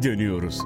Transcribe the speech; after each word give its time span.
geri 0.00 0.12
dönüyoruz. 0.12 0.58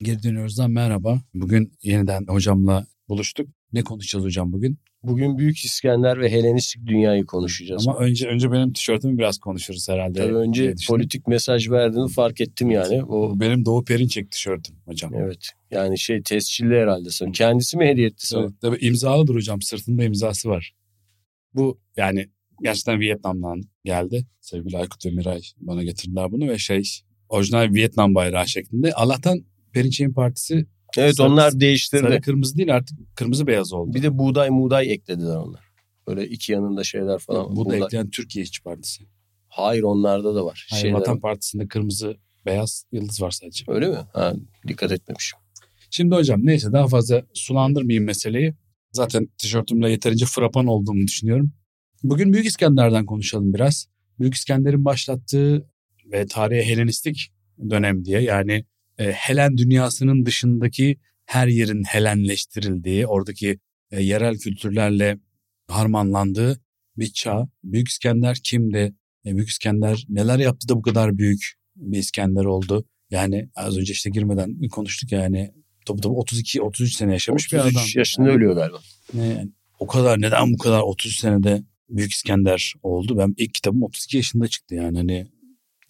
Geri 0.00 0.22
dönüyoruzdan 0.22 0.70
merhaba. 0.70 1.22
Bugün 1.34 1.72
yeniden 1.82 2.24
hocamla 2.28 2.86
buluştuk. 3.08 3.48
Ne 3.72 3.82
konuşacağız 3.82 4.24
hocam 4.24 4.52
bugün? 4.52 4.78
Bugün 5.02 5.38
Büyük 5.38 5.58
İskender 5.58 6.20
ve 6.20 6.30
Helenistik 6.30 6.86
dünyayı 6.86 7.26
konuşacağız. 7.26 7.88
Ama 7.88 7.98
önce 7.98 8.28
önce 8.28 8.52
benim 8.52 8.72
tişörtümü 8.72 9.18
biraz 9.18 9.38
konuşuruz 9.38 9.88
herhalde. 9.88 10.18
Tabii 10.18 10.34
önce 10.34 10.74
politik 10.88 11.26
mesaj 11.26 11.70
verdiğini 11.70 12.08
fark 12.08 12.40
ettim 12.40 12.70
yani. 12.70 13.04
O 13.04 13.40
benim 13.40 13.64
Doğu 13.64 13.84
Perinçek 13.84 14.30
tişörtüm 14.30 14.76
hocam. 14.84 15.14
evet. 15.14 15.50
Yani 15.70 15.98
şey 15.98 16.22
tescilli 16.22 16.74
herhalde 16.74 17.10
sana. 17.10 17.32
Kendisi 17.32 17.76
mi 17.76 17.86
hediye 17.86 18.06
etti 18.06 18.26
sana? 18.26 18.42
Evet, 18.42 18.52
tabii 18.60 18.78
imzalıdır 18.80 19.34
hocam. 19.34 19.62
Sırtında 19.62 20.04
imzası 20.04 20.48
var. 20.48 20.74
Bu 21.54 21.80
yani 21.96 22.28
gerçekten 22.62 23.00
Vietnam'dan 23.00 23.62
geldi. 23.84 24.26
Sevgili 24.40 24.78
Aykut 24.78 25.06
ve 25.06 25.10
Miray 25.10 25.40
bana 25.60 25.82
getirdiler 25.82 26.32
bunu 26.32 26.48
ve 26.48 26.58
şey 26.58 26.82
orijinal 27.28 27.74
Vietnam 27.74 28.14
bayrağı 28.14 28.48
şeklinde. 28.48 28.92
Allah'tan 28.92 29.44
Perinçek'in 29.72 30.12
partisi 30.12 30.66
Evet 30.96 31.16
Sarı- 31.16 31.28
onlar 31.32 31.60
değiştirdi. 31.60 32.02
sarı 32.02 32.20
kırmızı 32.20 32.56
değil 32.56 32.74
artık 32.74 32.98
kırmızı 33.16 33.46
beyaz 33.46 33.72
oldu. 33.72 33.94
Bir 33.94 34.02
de 34.02 34.18
buğday 34.18 34.50
muğday 34.50 34.92
eklediler 34.92 35.36
onlar. 35.36 35.60
Böyle 36.06 36.28
iki 36.28 36.52
yanında 36.52 36.84
şeyler 36.84 37.18
falan. 37.18 37.56
Bu 37.56 37.64
da 37.70 37.76
Buğday- 37.76 37.84
ekleyen 37.84 38.10
Türkiye 38.10 38.42
İşçi 38.42 38.62
Partisi. 38.62 39.04
Hayır 39.48 39.82
onlarda 39.82 40.34
da 40.34 40.44
var. 40.44 40.66
Hayır, 40.70 40.82
Şeyler- 40.82 40.98
Vatan 40.98 41.20
Partisi'nde 41.20 41.68
kırmızı 41.68 42.16
beyaz 42.46 42.84
yıldız 42.92 43.22
var 43.22 43.30
sadece. 43.30 43.64
Öyle 43.68 43.88
mi? 43.88 43.96
Ha, 44.12 44.34
dikkat 44.68 44.92
etmemişim. 44.92 45.38
Şimdi 45.90 46.14
hocam 46.14 46.40
neyse 46.46 46.72
daha 46.72 46.88
fazla 46.88 47.22
sulandırmayayım 47.34 48.04
meseleyi. 48.04 48.54
Zaten 48.92 49.28
tişörtümle 49.38 49.90
yeterince 49.90 50.24
frapan 50.26 50.66
olduğumu 50.66 51.06
düşünüyorum. 51.06 51.52
Bugün 52.02 52.32
Büyük 52.32 52.46
İskender'den 52.46 53.06
konuşalım 53.06 53.54
biraz. 53.54 53.86
Büyük 54.18 54.34
İskender'in 54.34 54.84
başlattığı 54.84 55.66
ve 56.12 56.26
tarihe 56.26 56.62
Helenistik 56.64 57.32
dönem 57.70 58.04
diye 58.04 58.20
yani 58.20 58.64
e, 58.98 59.12
Helen 59.12 59.56
dünyasının 59.56 60.26
dışındaki 60.26 60.96
her 61.26 61.46
yerin 61.48 61.82
Helenleştirildiği, 61.84 63.06
oradaki 63.06 63.58
e, 63.90 64.02
yerel 64.02 64.38
kültürlerle 64.38 65.18
harmanlandığı 65.68 66.60
bir 66.96 67.12
çağ. 67.12 67.48
Büyük 67.64 67.88
İskender 67.88 68.38
kimdi? 68.44 68.94
E, 69.26 69.36
Büyük 69.36 69.48
İskender 69.48 70.04
neler 70.08 70.38
yaptı 70.38 70.68
da 70.68 70.76
bu 70.76 70.82
kadar 70.82 71.18
büyük 71.18 71.52
bir 71.76 71.98
İskender 71.98 72.44
oldu? 72.44 72.84
Yani 73.10 73.48
az 73.54 73.78
önce 73.78 73.92
işte 73.92 74.10
girmeden 74.10 74.68
konuştuk 74.68 75.12
yani 75.12 75.52
Tabii 75.86 76.00
tabii 76.00 76.14
32-33 76.14 76.86
sene 76.96 77.12
yaşamış 77.12 77.52
bir 77.52 77.58
33 77.58 77.76
adam. 77.76 77.84
yaşında 77.94 78.26
Yani 78.28 78.36
ölüyor 78.36 78.54
galiba. 78.54 78.78
ne 79.14 79.26
yani 79.26 79.50
o 79.78 79.86
kadar 79.86 80.20
neden 80.20 80.52
bu 80.52 80.58
kadar 80.58 80.80
30 80.80 81.16
senede 81.16 81.62
Büyük 81.88 82.12
İskender 82.12 82.74
oldu? 82.82 83.18
Ben 83.18 83.34
ilk 83.36 83.54
kitabım 83.54 83.82
32 83.82 84.16
yaşında 84.16 84.48
çıktı 84.48 84.74
yani 84.74 84.96
hani 84.98 85.26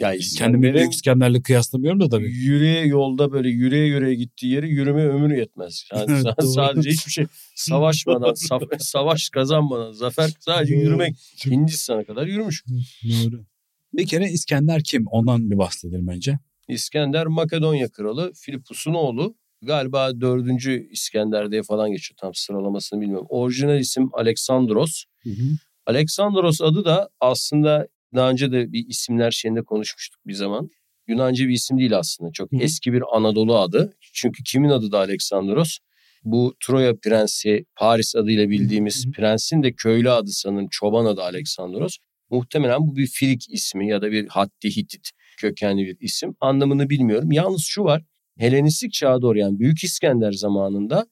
Ya 0.00 0.14
kendimi 0.38 0.74
Büyük 0.74 0.92
İskender'le 0.92 1.42
kıyaslamıyorum 1.42 2.00
da 2.00 2.08
tabii. 2.08 2.30
yürüye 2.32 2.86
yolda 2.86 3.32
böyle 3.32 3.48
yürüye 3.48 3.86
yürüye 3.86 4.14
gittiği 4.14 4.46
yeri 4.46 4.68
yürüme 4.70 5.04
ömrü 5.06 5.38
yetmez. 5.38 5.84
Yani 5.94 6.22
sadece 6.54 6.90
hiçbir 6.90 7.12
şey 7.12 7.26
savaşmadan, 7.54 8.34
savaş 8.78 9.28
kazanmadan, 9.32 9.92
zafer 9.92 10.30
sadece 10.40 10.74
Doğru. 10.74 10.82
yürümek 10.82 11.16
Hindistan'a 11.46 12.04
kadar 12.04 12.26
yürümüş. 12.26 12.64
Doğru. 13.04 13.44
Bir 13.92 14.06
kere 14.06 14.30
İskender 14.30 14.82
kim? 14.84 15.06
Ondan 15.06 15.50
bir 15.50 15.58
bahsedelim 15.58 16.08
önce. 16.08 16.38
İskender 16.68 17.26
Makedonya 17.26 17.88
kralı 17.88 18.32
Filipus'un 18.34 18.94
oğlu. 18.94 19.36
Galiba 19.62 20.20
dördüncü 20.20 20.88
İskender 20.90 21.50
diye 21.50 21.62
falan 21.62 21.92
geçiyor. 21.92 22.16
Tam 22.20 22.34
sıralamasını 22.34 23.00
bilmiyorum. 23.00 23.26
Orijinal 23.30 23.80
isim 23.80 24.08
Aleksandros. 24.12 25.04
Aleksandros 25.86 26.60
adı 26.60 26.84
da 26.84 27.08
aslında 27.20 27.88
daha 28.14 28.30
önce 28.30 28.52
de 28.52 28.72
bir 28.72 28.86
isimler 28.88 29.30
şeyinde 29.30 29.62
konuşmuştuk 29.62 30.20
bir 30.26 30.32
zaman. 30.32 30.70
Yunanca 31.08 31.48
bir 31.48 31.52
isim 31.52 31.78
değil 31.78 31.98
aslında. 31.98 32.32
Çok 32.32 32.52
Hı 32.52 32.56
eski 32.60 32.92
bir 32.92 33.02
Anadolu 33.12 33.58
adı. 33.58 33.96
Çünkü 34.12 34.42
kimin 34.44 34.70
adı 34.70 34.92
da 34.92 34.98
Aleksandros? 34.98 35.78
Bu 36.24 36.54
Troya 36.66 36.96
prensi 36.96 37.64
Paris 37.76 38.16
adıyla 38.16 38.50
bildiğimiz 38.50 39.06
Hı 39.06 39.10
prensin 39.10 39.62
de 39.62 39.72
köylü 39.72 40.10
adı 40.10 40.30
sanırım 40.30 40.68
çoban 40.70 41.04
adı 41.04 41.22
Aleksandros. 41.22 41.96
Muhtemelen 42.30 42.80
bu 42.80 42.96
bir 42.96 43.06
Filik 43.06 43.50
ismi 43.50 43.88
ya 43.88 44.02
da 44.02 44.12
bir 44.12 44.28
Hatti 44.28 44.76
Hitit 44.76 45.10
kökenli 45.38 45.86
bir 45.86 45.96
isim. 46.00 46.34
Anlamını 46.40 46.90
bilmiyorum. 46.90 47.32
Yalnız 47.32 47.62
şu 47.62 47.84
var. 47.84 48.02
Helenistik 48.38 48.92
çağa 48.92 49.22
doğru 49.22 49.38
yani 49.38 49.58
Büyük 49.58 49.84
İskender 49.84 50.32
zamanında 50.32 51.06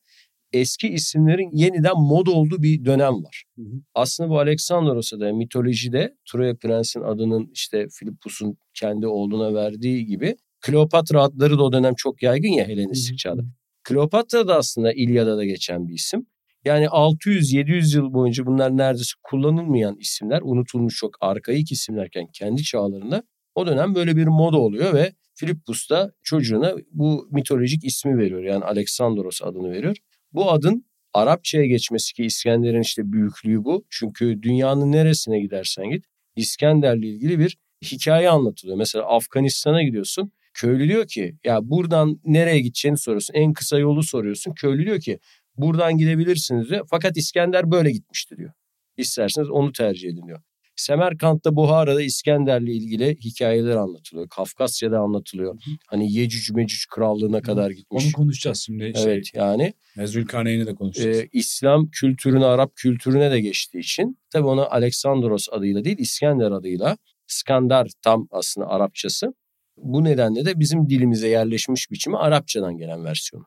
eski 0.53 0.89
isimlerin 0.89 1.51
yeniden 1.53 1.97
moda 1.97 2.31
olduğu 2.31 2.63
bir 2.63 2.85
dönem 2.85 3.25
var. 3.25 3.45
Hı 3.57 3.63
hı. 3.63 3.81
Aslında 3.95 4.31
bu 4.31 4.39
Aleksandros'a 4.39 5.21
da 5.21 5.33
mitolojide 5.33 6.15
Troya 6.33 6.57
Prens'in 6.57 7.01
adının 7.01 7.51
işte 7.55 7.87
Filipus'un 7.99 8.57
kendi 8.75 9.07
oğluna 9.07 9.55
verdiği 9.55 10.07
gibi 10.07 10.37
Kleopatra 10.61 11.23
adları 11.23 11.59
da 11.59 11.63
o 11.63 11.73
dönem 11.73 11.95
çok 11.95 12.23
yaygın 12.23 12.49
ya 12.49 12.69
Helenistik 12.69 13.19
çağda. 13.19 13.43
Kleopatra 13.85 14.49
da 14.49 14.57
aslında 14.57 14.93
İlyada 14.93 15.37
da 15.37 15.45
geçen 15.45 15.89
bir 15.89 15.95
isim. 15.95 16.27
Yani 16.65 16.85
600-700 16.85 17.97
yıl 17.97 18.13
boyunca 18.13 18.47
bunlar 18.47 18.77
neredeyse 18.77 19.13
kullanılmayan 19.23 19.97
isimler, 19.99 20.41
unutulmuş 20.45 20.97
çok 20.97 21.17
arkaik 21.21 21.73
isimlerken 21.73 22.27
kendi 22.33 22.63
çağlarında 22.63 23.23
o 23.55 23.67
dönem 23.67 23.95
böyle 23.95 24.17
bir 24.17 24.27
moda 24.27 24.59
oluyor 24.59 24.95
ve 24.95 25.13
Filippus 25.35 25.91
da 25.91 26.13
çocuğuna 26.23 26.75
bu 26.93 27.29
mitolojik 27.31 27.85
ismi 27.85 28.19
veriyor. 28.19 28.43
Yani 28.43 28.65
Aleksandros 28.65 29.43
adını 29.43 29.71
veriyor. 29.71 29.97
Bu 30.33 30.51
adın 30.51 30.85
Arapçaya 31.15 31.67
geçmesi 31.67 32.15
ki 32.15 32.25
İskender'in 32.25 32.81
işte 32.81 33.13
büyüklüğü 33.13 33.65
bu. 33.65 33.85
Çünkü 33.91 34.43
dünyanın 34.43 34.93
neresine 34.93 35.41
gidersen 35.41 35.91
git 35.91 36.05
İskender'le 36.37 37.03
ilgili 37.03 37.39
bir 37.39 37.59
hikaye 37.85 38.31
anlatılıyor. 38.31 38.79
Mesela 38.79 39.05
Afganistan'a 39.05 39.83
gidiyorsun. 39.83 40.33
Köylü 40.55 40.89
diyor 40.89 41.07
ki 41.07 41.37
ya 41.45 41.59
buradan 41.63 42.21
nereye 42.25 42.61
gideceğini 42.61 42.99
soruyorsun. 42.99 43.35
En 43.35 43.53
kısa 43.53 43.79
yolu 43.79 44.03
soruyorsun. 44.03 44.53
Köylü 44.55 44.85
diyor 44.87 45.01
ki 45.01 45.19
buradan 45.57 45.99
gidebilirsiniz 45.99 46.71
diyor. 46.71 46.87
Fakat 46.91 47.17
İskender 47.17 47.71
böyle 47.71 47.91
gitmişti 47.91 48.37
diyor. 48.37 48.53
İsterseniz 48.97 49.51
onu 49.51 49.73
tercih 49.73 50.09
edin 50.09 50.27
diyor. 50.27 50.43
Semerkant'ta 50.81 51.57
Buhara'da 51.57 52.03
İskender'le 52.03 52.67
ilgili 52.69 53.17
hikayeler 53.17 53.77
anlatılıyor. 53.77 54.29
Kafkasya'da 54.29 54.99
anlatılıyor. 54.99 55.63
Hani 55.87 56.13
Yecüc 56.13 56.55
Mecüc 56.55 56.85
krallığına 56.91 57.43
kadar 57.43 57.71
gitmiş. 57.71 58.05
Onu 58.05 58.13
konuşacağız 58.13 58.63
şimdi. 58.67 58.93
Evet 58.97 59.35
yani 59.35 59.75
Şey, 59.95 60.07
Zülkarneyn'i 60.07 60.67
de 60.67 60.75
konuşacağız. 60.75 61.19
e, 61.19 61.29
İslam 61.33 61.91
kültürüne, 61.91 62.45
Arap 62.45 62.77
kültürüne 62.77 63.31
de 63.31 63.41
geçtiği 63.41 63.79
için 63.79 64.19
tabi 64.31 64.47
ona 64.47 64.67
Aleksandros 64.67 65.49
adıyla 65.53 65.85
değil 65.85 65.99
İskender 65.99 66.51
adıyla 66.51 66.97
Skandar 67.27 67.89
tam 68.03 68.29
aslında 68.31 68.69
Arapçası. 68.69 69.35
Bu 69.77 70.05
nedenle 70.05 70.45
de 70.45 70.61
bizim 70.61 70.91
dilimize 70.91 71.29
yerleşmiş 71.29 71.91
biçimi 71.91 72.17
Arapçadan 72.17 72.77
gelen 72.77 73.05
versiyonu. 73.05 73.47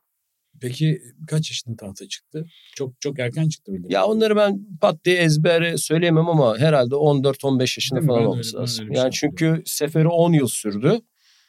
Peki 0.68 1.01
kaç 1.28 1.51
yaşında 1.51 1.75
tahta 1.75 2.07
çıktı? 2.07 2.46
Çok 2.75 3.01
çok 3.01 3.19
erken 3.19 3.50
çıktı 3.50 3.74
bildiğim. 3.74 3.91
Ya 3.91 4.06
onları 4.06 4.35
ben 4.35 4.66
pat 4.81 5.06
diye 5.06 5.18
ezbere 5.18 5.78
söyleyemem 5.78 6.29
ama 6.29 6.57
herhalde 6.57 6.96
14-15 6.96 7.62
yaşında 7.62 8.00
Değil 8.00 8.07
falan 8.07 8.25
olması 8.25 8.57
öyle- 8.57 8.62
lazım. 8.62 8.91
Yani 8.91 9.16
şey 9.16 9.19
çünkü 9.29 9.62
seferi 9.66 10.07
10 10.07 10.34
yıl 10.34 10.47
sürdü. 10.47 11.00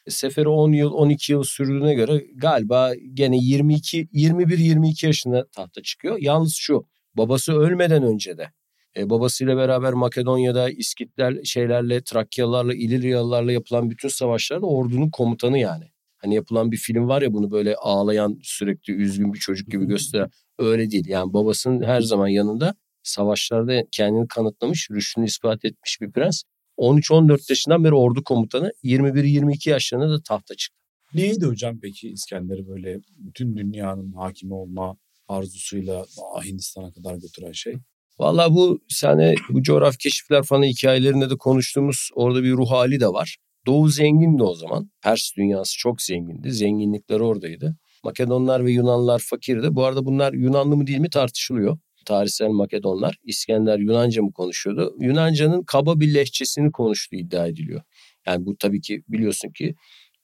Seferi 0.09 0.49
10 0.49 0.73
yıl 0.73 0.93
12 0.93 1.33
yıl 1.33 1.43
sürdüğüne 1.43 1.95
göre 1.95 2.25
galiba 2.37 2.93
gene 3.15 3.37
22 3.37 4.09
21-22 4.13 5.07
yaşında 5.07 5.47
tahta 5.49 5.83
çıkıyor. 5.83 6.17
Yalnız 6.21 6.55
şu 6.55 6.87
babası 7.15 7.53
ölmeden 7.53 8.03
önce 8.03 8.39
de 8.39 8.51
e, 8.97 9.11
babasıyla 9.11 9.57
beraber 9.57 9.93
Makedonya'da 9.93 10.71
İskitler 10.71 11.45
şeylerle 11.45 12.03
Trakyalılarla 12.03 12.75
İliryalılarla 12.75 13.53
yapılan 13.53 13.91
bütün 13.91 14.09
savaşlarda 14.09 14.67
ordunun 14.67 15.11
komutanı 15.11 15.59
yani. 15.59 15.85
Hani 16.25 16.35
yapılan 16.35 16.73
bir 16.73 16.77
film 16.77 17.09
var 17.09 17.23
ya 17.23 17.33
bunu 17.33 17.51
böyle 17.51 17.77
ağlayan 17.77 18.39
sürekli 18.43 18.93
üzgün 18.93 19.33
bir 19.33 19.39
çocuk 19.39 19.71
gibi 19.71 19.85
gösteren 19.87 20.31
öyle 20.59 20.91
değil. 20.91 21.09
Yani 21.09 21.33
babasının 21.33 21.83
her 21.83 22.01
zaman 22.01 22.29
yanında 22.29 22.75
savaşlarda 23.03 23.83
kendini 23.93 24.29
kanıtlamış, 24.29 24.91
rüştünü 24.91 25.25
ispat 25.25 25.65
etmiş 25.65 26.01
bir 26.01 26.13
prens. 26.13 26.43
13-14 26.79 27.41
yaşından 27.49 27.85
beri 27.85 27.95
ordu 27.95 28.25
komutanı 28.25 28.73
21-22 28.85 29.71
yaşlarında 29.71 30.11
da 30.11 30.23
tahta 30.23 30.55
çıktı. 30.55 30.81
Neydi 31.15 31.47
hocam 31.47 31.79
peki 31.83 32.09
İskender'i 32.09 32.69
böyle 32.69 33.01
bütün 33.19 33.57
dünyanın 33.57 34.13
hakimi 34.13 34.55
olma 34.55 34.97
arzusuyla 35.29 36.05
Hindistan'a 36.45 36.93
kadar 36.93 37.15
götüren 37.15 37.53
şey? 37.53 37.75
Vallahi 38.19 38.55
bu 38.55 38.81
sene 38.89 39.35
bu 39.49 39.63
coğrafi 39.63 39.99
keşifler 39.99 40.43
falan 40.43 40.63
hikayelerinde 40.63 41.31
de 41.31 41.37
konuştuğumuz 41.37 42.09
orada 42.15 42.43
bir 42.43 42.53
ruh 42.53 42.71
hali 42.71 43.01
de 43.01 43.09
var. 43.09 43.37
Doğu 43.67 43.89
zengindi 43.89 44.43
o 44.43 44.55
zaman. 44.55 44.91
Pers 45.03 45.31
dünyası 45.37 45.79
çok 45.79 46.03
zengindi. 46.03 46.51
Zenginlikler 46.53 47.21
oradaydı. 47.21 47.77
Makedonlar 48.05 48.65
ve 48.65 48.73
Yunanlar 48.73 49.19
fakirdi. 49.19 49.69
Bu 49.71 49.85
arada 49.85 50.07
bunlar 50.07 50.33
Yunanlı 50.33 50.77
mı 50.77 50.87
değil 50.87 50.99
mi 50.99 51.11
tartışılıyor. 51.11 51.79
Tarihsel 52.07 52.49
Makedonlar. 52.49 53.19
İskender 53.25 53.79
Yunanca 53.79 54.23
mı 54.23 54.33
konuşuyordu? 54.33 54.97
Yunanca'nın 55.01 55.63
kaba 55.63 56.01
bir 56.01 56.15
lehçesini 56.15 56.73
konuştuğu 56.73 57.17
iddia 57.17 57.47
ediliyor. 57.47 57.81
Yani 58.27 58.47
bu 58.47 58.57
tabii 58.57 58.81
ki 58.81 59.03
biliyorsun 59.09 59.49
ki 59.49 59.75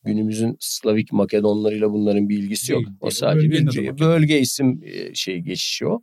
günümüzün 0.05 0.57
Slavik 0.61 1.13
Makedonlarıyla 1.13 1.93
bunların 1.93 2.29
bir 2.29 2.39
ilgisi 2.39 2.73
yok. 2.73 2.81
Değil, 2.87 2.97
O 3.01 3.11
sadece 3.11 3.51
bir 3.51 3.65
Makedon. 3.65 3.99
bölge 3.99 4.41
isim 4.41 4.81
e, 4.85 5.15
şey 5.15 5.39
geçişiyor. 5.39 6.01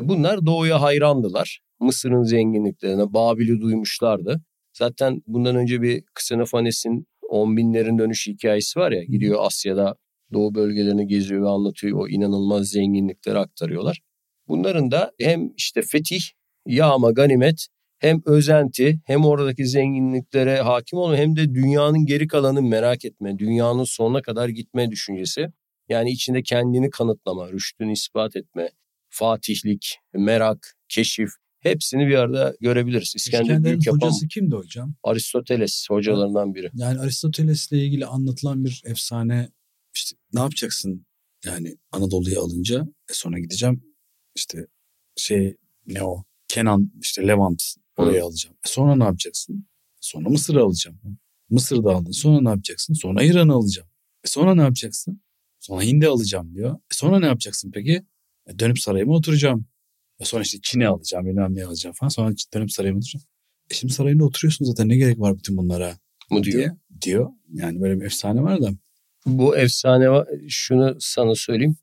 Bunlar 0.00 0.46
doğuya 0.46 0.82
hayrandılar. 0.82 1.60
Mısır'ın 1.80 2.22
zenginliklerine, 2.22 3.12
Babil'i 3.12 3.60
duymuşlardı. 3.60 4.42
Zaten 4.78 5.22
bundan 5.26 5.56
önce 5.56 5.82
bir 5.82 6.04
Xenofanes'in 6.18 7.06
10 7.28 7.56
binlerin 7.56 7.98
dönüş 7.98 8.26
hikayesi 8.26 8.80
var 8.80 8.92
ya. 8.92 9.04
Gidiyor 9.04 9.38
Asya'da 9.40 9.96
doğu 10.32 10.54
bölgelerini 10.54 11.06
geziyor 11.06 11.42
ve 11.42 11.48
anlatıyor. 11.48 11.98
O 11.98 12.08
inanılmaz 12.08 12.68
zenginlikleri 12.68 13.38
aktarıyorlar. 13.38 14.00
Bunların 14.48 14.90
da 14.90 15.12
hem 15.20 15.52
işte 15.56 15.82
fetih, 15.82 16.20
yağma, 16.66 17.10
ganimet 17.10 17.66
hem 17.98 18.22
özenti 18.26 19.00
hem 19.06 19.24
oradaki 19.24 19.66
zenginliklere 19.66 20.60
hakim 20.60 20.98
olma 20.98 21.16
hem 21.16 21.36
de 21.36 21.54
dünyanın 21.54 22.06
geri 22.06 22.26
kalanını 22.26 22.62
merak 22.62 23.04
etme, 23.04 23.38
dünyanın 23.38 23.84
sonuna 23.84 24.22
kadar 24.22 24.48
gitme 24.48 24.90
düşüncesi. 24.90 25.48
Yani 25.88 26.10
içinde 26.10 26.42
kendini 26.42 26.90
kanıtlama, 26.90 27.52
rüştünü 27.52 27.92
ispat 27.92 28.36
etme, 28.36 28.70
fatihlik, 29.08 29.96
merak, 30.14 30.74
keşif 30.88 31.30
hepsini 31.60 32.06
bir 32.08 32.14
arada 32.14 32.56
görebiliriz. 32.60 33.12
İskender 33.16 33.42
İskender'in 33.42 33.64
Büyük 33.64 33.86
yapan 33.86 34.06
hocası 34.06 34.28
kimdi 34.28 34.56
hocam? 34.56 34.94
Aristoteles 35.02 35.86
hocalarından 35.90 36.54
biri. 36.54 36.70
Yani 36.74 37.00
Aristoteles'le 37.00 37.72
ilgili 37.72 38.06
anlatılan 38.06 38.64
bir 38.64 38.82
efsane 38.84 39.50
işte 39.94 40.16
ne 40.32 40.40
yapacaksın 40.40 41.06
yani 41.44 41.76
Anadolu'ya 41.92 42.40
alınca 42.40 42.88
e 43.10 43.12
sonra 43.12 43.38
gideceğim 43.38 43.82
işte 44.34 44.66
şey 45.16 45.56
ne 45.86 46.02
o 46.02 46.24
Kenan 46.48 46.92
işte 47.00 47.28
Levant 47.28 47.62
oraya 47.96 48.24
alacağım. 48.24 48.56
E 48.66 48.68
sonra 48.68 48.96
ne 48.96 49.04
yapacaksın? 49.04 49.66
Sonra 50.00 50.28
Mısır'ı 50.28 50.62
alacağım. 50.62 51.00
Mısır'da 51.50 51.94
aldın. 51.94 52.10
Sonra 52.10 52.40
ne 52.40 52.48
yapacaksın? 52.48 52.94
Sonra 52.94 53.22
İran'ı 53.22 53.52
alacağım. 53.52 53.88
E 54.24 54.28
sonra 54.28 54.54
ne 54.54 54.62
yapacaksın? 54.62 55.22
Sonra 55.60 55.82
Hind'i 55.82 56.08
alacağım 56.08 56.54
diyor. 56.54 56.74
E 56.74 56.94
sonra 56.94 57.18
ne 57.18 57.26
yapacaksın 57.26 57.70
peki? 57.74 58.02
E 58.46 58.58
dönüp 58.58 58.78
sarayıma 58.78 59.14
oturacağım. 59.14 59.66
E 60.20 60.24
sonra 60.24 60.42
işte 60.42 60.58
Çin'i 60.62 60.88
alacağım, 60.88 61.26
bilmem 61.26 61.54
ne 61.54 61.64
alacağım 61.64 61.94
falan. 61.98 62.08
Sonra 62.08 62.34
dönüp 62.54 62.72
sarayıma 62.72 62.98
oturacağım. 62.98 63.24
E 63.70 63.74
şimdi 63.74 63.92
sarayında 63.92 64.24
oturuyorsun 64.24 64.64
zaten 64.64 64.88
ne 64.88 64.96
gerek 64.96 65.20
var 65.20 65.38
bütün 65.38 65.56
bunlara? 65.56 65.98
Mu 66.30 66.44
diyor. 66.44 66.58
Diye, 66.58 66.70
diyor. 67.02 67.30
Yani 67.52 67.80
böyle 67.80 68.00
bir 68.00 68.04
efsane 68.06 68.42
var 68.42 68.62
da. 68.62 68.70
Bu 69.26 69.56
efsane 69.56 70.10
var. 70.10 70.28
Şunu 70.48 70.96
sana 71.00 71.34
söyleyeyim. 71.34 71.76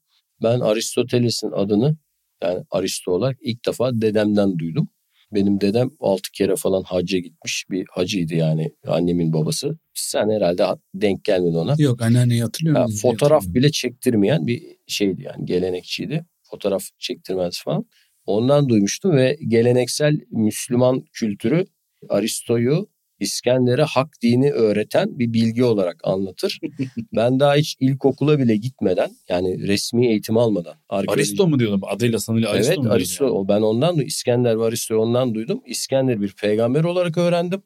Ben 0.43 0.59
Aristoteles'in 0.59 1.51
adını 1.51 1.97
yani 2.43 2.63
Aristo 2.71 3.11
olarak 3.11 3.37
ilk 3.41 3.65
defa 3.67 4.01
dedemden 4.01 4.59
duydum. 4.59 4.89
Benim 5.33 5.61
dedem 5.61 5.89
altı 5.99 6.31
kere 6.31 6.55
falan 6.55 6.83
hacca 6.83 7.17
gitmiş 7.19 7.65
bir 7.71 7.85
hacıydı 7.91 8.35
yani 8.35 8.71
annemin 8.87 9.33
babası. 9.33 9.77
Sen 9.93 10.29
herhalde 10.29 10.65
denk 10.93 11.23
gelmedi 11.23 11.57
ona. 11.57 11.75
Yok 11.77 12.01
anneanneyi 12.01 12.41
hatırlıyorum. 12.41 12.81
Yani 12.81 12.95
fotoğraf 12.95 13.43
bile 13.47 13.71
çektirmeyen 13.71 14.47
bir 14.47 14.63
şeydi 14.87 15.23
yani 15.23 15.45
gelenekçiydi. 15.45 16.25
Fotoğraf 16.43 16.83
çektirmez 16.99 17.61
falan. 17.63 17.85
Ondan 18.25 18.69
duymuştum 18.69 19.15
ve 19.15 19.37
geleneksel 19.47 20.19
Müslüman 20.31 21.03
kültürü 21.13 21.65
Aristo'yu 22.09 22.87
İskender'e 23.19 23.83
hak 23.83 24.21
dini 24.21 24.51
öğreten 24.51 25.19
bir 25.19 25.33
bilgi 25.33 25.63
olarak 25.63 25.99
anlatır. 26.03 26.59
ben 27.15 27.39
daha 27.39 27.55
hiç 27.55 27.75
ilkokula 27.79 28.39
bile 28.39 28.55
gitmeden 28.55 29.11
yani 29.29 29.67
resmi 29.67 30.07
eğitim 30.07 30.37
almadan. 30.37 30.73
Aristo 30.89 31.47
mu 31.47 31.59
diyordum 31.59 31.81
adıyla 31.83 32.19
sanıyla 32.19 32.49
Aristo 32.49 32.73
evet, 32.73 32.77
mu? 32.77 32.83
Evet 32.87 32.95
Aristo. 32.95 33.25
Yani? 33.25 33.47
Ben 33.47 33.61
ondan 33.61 33.99
İskender 33.99 34.59
ve 34.59 34.63
Aristo'yu 34.63 34.99
ondan 34.99 35.35
duydum. 35.35 35.61
İskender 35.65 36.21
bir 36.21 36.35
peygamber 36.41 36.83
olarak 36.83 37.17
öğrendim. 37.17 37.61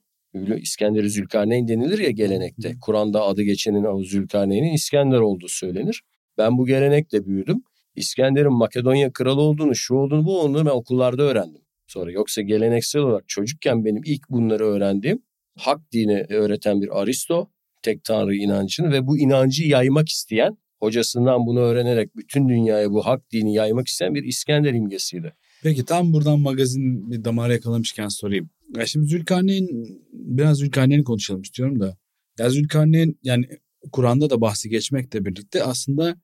İskender 0.57 1.03
Zülkarneyn 1.03 1.67
denilir 1.67 1.99
ya 1.99 2.09
gelenekte. 2.09 2.75
Kur'an'da 2.81 3.23
adı 3.23 3.41
geçenin 3.41 3.83
o 3.83 4.03
Zülkarneyn'in 4.03 4.73
İskender 4.73 5.19
olduğu 5.19 5.47
söylenir. 5.47 6.01
Ben 6.37 6.57
bu 6.57 6.65
gelenekle 6.65 7.25
büyüdüm. 7.25 7.63
İskender'in 7.99 8.53
Makedonya 8.53 9.13
kralı 9.13 9.41
olduğunu, 9.41 9.75
şu 9.75 9.95
olduğunu, 9.95 10.25
bu 10.25 10.39
olduğunu 10.41 10.65
ben 10.65 10.71
okullarda 10.71 11.23
öğrendim. 11.23 11.61
Sonra 11.87 12.11
yoksa 12.11 12.41
geleneksel 12.41 13.01
olarak 13.01 13.29
çocukken 13.29 13.85
benim 13.85 14.01
ilk 14.05 14.29
bunları 14.29 14.65
öğrendiğim 14.65 15.21
hak 15.57 15.91
dini 15.91 16.25
öğreten 16.29 16.81
bir 16.81 17.01
Aristo, 17.01 17.49
tek 17.81 18.03
tanrı 18.03 18.35
inancını 18.35 18.91
ve 18.91 19.07
bu 19.07 19.17
inancı 19.17 19.63
yaymak 19.63 20.09
isteyen, 20.09 20.57
hocasından 20.79 21.45
bunu 21.45 21.59
öğrenerek 21.59 22.15
bütün 22.15 22.49
dünyaya 22.49 22.91
bu 22.91 23.05
hak 23.05 23.31
dini 23.31 23.53
yaymak 23.53 23.87
isteyen 23.87 24.15
bir 24.15 24.23
İskender 24.23 24.73
imgesiydi. 24.73 25.33
Peki 25.63 25.85
tam 25.85 26.13
buradan 26.13 26.39
magazin 26.39 27.11
bir 27.11 27.23
damar 27.23 27.49
yakalamışken 27.49 28.07
sorayım. 28.07 28.49
Ya 28.77 28.85
şimdi 28.85 29.07
Zülkarneyn, 29.07 29.67
biraz 30.13 30.57
Zülkarneyn'i 30.57 31.03
konuşalım 31.03 31.41
istiyorum 31.41 31.79
da. 31.79 31.97
Ya 32.39 32.49
Zülkarneyn 32.49 33.15
yani 33.23 33.45
Kur'an'da 33.91 34.29
da 34.29 34.41
bahsi 34.41 34.69
geçmekle 34.69 35.25
birlikte 35.25 35.63
aslında 35.63 36.15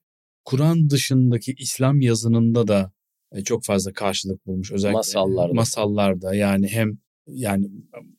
Kur'an 0.46 0.90
dışındaki 0.90 1.54
İslam 1.58 2.00
yazınında 2.00 2.68
da 2.68 2.92
e, 3.32 3.44
çok 3.44 3.64
fazla 3.64 3.92
karşılık 3.92 4.46
bulmuş. 4.46 4.72
Özellikle 4.72 4.96
masallarda. 4.96 5.52
Masallarda 5.52 6.34
yani 6.34 6.68
hem 6.68 6.98
yani 7.26 7.70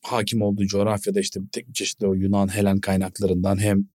hakim 0.03 0.41
olduğu 0.41 0.65
coğrafyada 0.65 1.19
işte 1.19 1.39
tek 1.51 1.75
çeşitli 1.75 2.07
o 2.07 2.13
Yunan 2.13 2.55
Helen 2.55 2.79
kaynaklarından 2.79 3.61
hem 3.61 3.87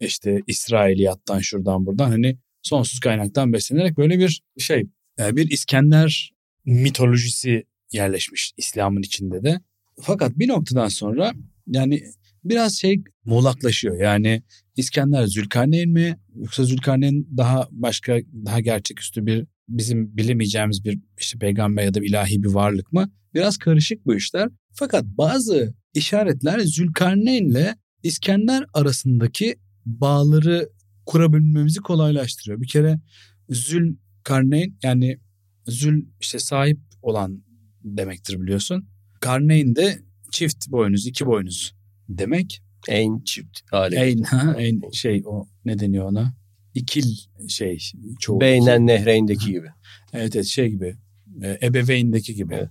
işte 0.00 0.40
İsrailiyattan 0.46 1.38
şuradan 1.38 1.86
buradan 1.86 2.10
hani 2.10 2.38
sonsuz 2.62 3.00
kaynaktan 3.00 3.52
beslenerek 3.52 3.96
böyle 3.98 4.18
bir 4.18 4.42
şey 4.58 4.86
e, 5.18 5.36
bir 5.36 5.50
İskender 5.50 6.32
mitolojisi 6.64 7.64
yerleşmiş 7.92 8.52
İslam'ın 8.56 9.02
içinde 9.02 9.42
de. 9.42 9.60
Fakat 10.00 10.38
bir 10.38 10.48
noktadan 10.48 10.88
sonra 10.88 11.32
yani 11.66 12.02
biraz 12.44 12.74
şey 12.74 13.02
muğlaklaşıyor. 13.24 14.00
Yani 14.00 14.42
İskender 14.76 15.26
Zülkarneyn 15.26 15.90
mi 15.90 16.18
yoksa 16.34 16.64
Zülkarneyn 16.64 17.26
daha 17.36 17.68
başka 17.70 18.18
daha 18.46 18.60
gerçeküstü 18.60 19.26
bir 19.26 19.46
bizim 19.68 20.16
bilemeyeceğimiz 20.16 20.84
bir 20.84 20.98
işte 21.18 21.38
peygamber 21.38 21.84
ya 21.84 21.94
da 21.94 22.00
ilahi 22.04 22.42
bir 22.42 22.48
varlık 22.48 22.92
mı? 22.92 23.10
Biraz 23.34 23.58
karışık 23.58 24.06
bu 24.06 24.14
işler. 24.14 24.48
Fakat 24.72 25.04
bazı 25.04 25.74
işaretler 25.94 26.60
Zülkarneyn 26.60 27.48
ile 27.48 27.76
İskender 28.02 28.64
arasındaki 28.74 29.56
bağları 29.86 30.68
kurabilmemizi 31.06 31.80
kolaylaştırıyor. 31.80 32.60
Bir 32.60 32.68
kere 32.68 33.00
Zülkarneyn 33.48 34.78
yani 34.82 35.18
Zül 35.66 36.06
işte 36.20 36.38
sahip 36.38 36.80
olan 37.02 37.42
demektir 37.84 38.40
biliyorsun. 38.40 38.88
Karneyn 39.20 39.76
de 39.76 39.98
çift 40.32 40.68
boynuz, 40.68 41.06
iki 41.06 41.26
boynuz 41.26 41.79
demek. 42.18 42.62
En 42.88 43.20
çift 43.20 43.60
hali. 43.70 43.94
En, 43.96 44.22
ha, 44.22 44.54
en 44.58 44.90
şey 44.90 45.22
o 45.26 45.46
ne 45.64 45.78
deniyor 45.78 46.06
ona? 46.06 46.34
İkil 46.74 47.16
şey 47.48 47.78
çoğu. 48.20 48.40
Beynen 48.40 48.86
Nehreyn'deki 48.86 49.52
gibi. 49.52 49.68
Evet 50.12 50.36
evet 50.36 50.46
şey 50.46 50.68
gibi. 50.68 50.96
E, 51.42 51.58
Ebeveyn'deki 51.62 52.34
gibi. 52.34 52.54
Evet. 52.54 52.68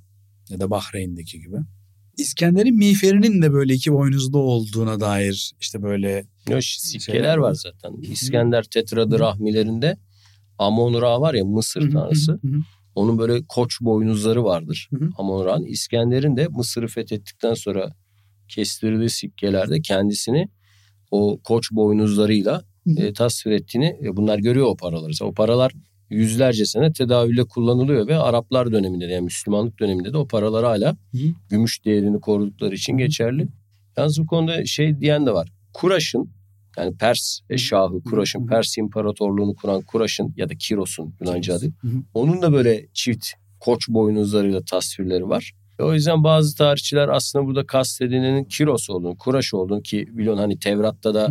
Ya 0.50 0.60
da 0.60 0.70
Bahreyn'deki 0.70 1.40
gibi. 1.40 1.58
İskender'in 2.18 2.76
miğferinin 2.76 3.42
de 3.42 3.54
böyle 3.54 3.74
iki 3.74 3.94
boynuzlu 3.94 4.38
olduğuna 4.38 5.00
dair 5.00 5.52
işte 5.60 5.84
böyle 5.84 6.26
Yok, 6.50 6.64
sikkeler 6.64 7.38
var 7.38 7.54
zaten. 7.54 8.02
İskender 8.02 8.64
Tetradı 8.64 9.20
rahmilerinde 9.20 9.98
Amon 10.58 11.02
Ra 11.02 11.22
var 11.22 11.34
ya 11.34 11.46
Mısır 11.46 11.92
tanrısı. 11.92 12.40
Onun 12.96 13.18
böyle 13.20 13.46
koç 13.48 13.82
boynuzları 13.82 14.44
vardır 14.44 14.90
Amon 15.18 15.46
Ra'nın. 15.46 15.66
İskender'in 15.66 16.38
de 16.38 16.48
Mısır'ı 16.48 16.88
fethettikten 16.88 17.54
sonra 17.54 17.96
kestirdiği 18.50 19.10
sikkelerde 19.10 19.82
kendisini 19.82 20.50
o 21.12 21.40
koç 21.44 21.72
boynuzlarıyla 21.72 22.64
e, 22.98 23.14
tasvir 23.14 23.52
ettiğini 23.52 24.00
e, 24.04 24.16
bunlar 24.16 24.40
görüyor 24.40 24.68
o 24.68 24.76
paraları. 24.76 25.12
O 25.22 25.34
paralar 25.34 25.72
yüzlerce 26.10 26.66
sene 26.66 26.94
tedavülle 26.94 27.44
kullanılıyor 27.44 28.08
ve 28.08 28.18
Araplar 28.18 28.72
döneminde 28.72 29.08
de 29.08 29.12
yani 29.12 29.24
Müslümanlık 29.24 29.80
döneminde 29.80 30.14
de 30.14 30.18
o 30.18 30.28
paralar 30.28 30.66
hala 30.66 30.98
Hı. 31.12 31.18
gümüş 31.50 31.86
değerini 31.86 32.20
korudukları 32.20 32.76
için 32.76 32.98
geçerli. 32.98 33.48
Yalnız 33.98 34.20
bu 34.20 34.28
konuda 34.28 34.66
şey 34.66 35.00
diyen 35.00 35.26
de 35.26 35.34
var. 35.34 35.52
Kuraş'ın 35.74 36.30
yani 36.78 36.98
Pers 36.98 37.40
şahı 37.58 38.04
Kuraş'ın 38.04 38.48
Pers 38.48 38.78
İmparatorluğunu 38.78 39.56
kuran 39.56 39.82
Kuraş'ın 39.82 40.34
ya 40.38 40.50
da 40.50 40.54
Kiros'un 40.56 41.14
Yunanca 41.22 41.56
adı. 41.56 41.72
Onun 42.14 42.42
da 42.42 42.54
böyle 42.54 42.88
çift 42.94 43.28
koç 43.60 43.90
boynuzlarıyla 43.90 44.62
tasvirleri 44.62 45.30
var. 45.30 45.54
O 45.80 45.94
yüzden 45.94 46.24
bazı 46.24 46.58
tarihçiler 46.58 47.08
aslında 47.08 47.46
burada 47.46 47.66
kastedilenin 47.66 48.44
Kiros 48.44 48.90
olduğunu, 48.90 49.18
Kuraş 49.18 49.54
olduğunu 49.54 49.82
ki 49.82 50.08
biliyorsun 50.12 50.42
hani 50.42 50.60
Tevrat'ta 50.60 51.14
da 51.14 51.30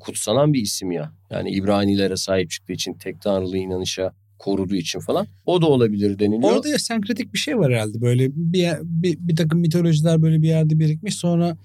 kutsanan 0.00 0.52
bir 0.52 0.60
isim 0.60 0.92
ya. 0.92 1.12
Yani 1.30 1.50
İbranilere 1.50 2.16
sahip 2.16 2.50
çıktığı 2.50 2.72
için 2.72 2.94
tek 2.94 3.20
tanrılı 3.20 3.56
inanışa 3.56 4.12
koruduğu 4.38 4.74
için 4.74 5.00
falan. 5.00 5.26
O 5.46 5.62
da 5.62 5.66
olabilir 5.66 6.18
deniliyor. 6.18 6.52
Orada 6.52 6.68
ya 6.68 6.78
senkretik 6.78 7.32
bir 7.34 7.38
şey 7.38 7.58
var 7.58 7.72
herhalde 7.72 8.00
böyle 8.00 8.28
bir, 8.34 8.68
bir, 8.82 9.18
bir 9.20 9.36
takım 9.36 9.60
mitolojiler 9.60 10.22
böyle 10.22 10.42
bir 10.42 10.48
yerde 10.48 10.78
birikmiş 10.78 11.14
sonra 11.14 11.56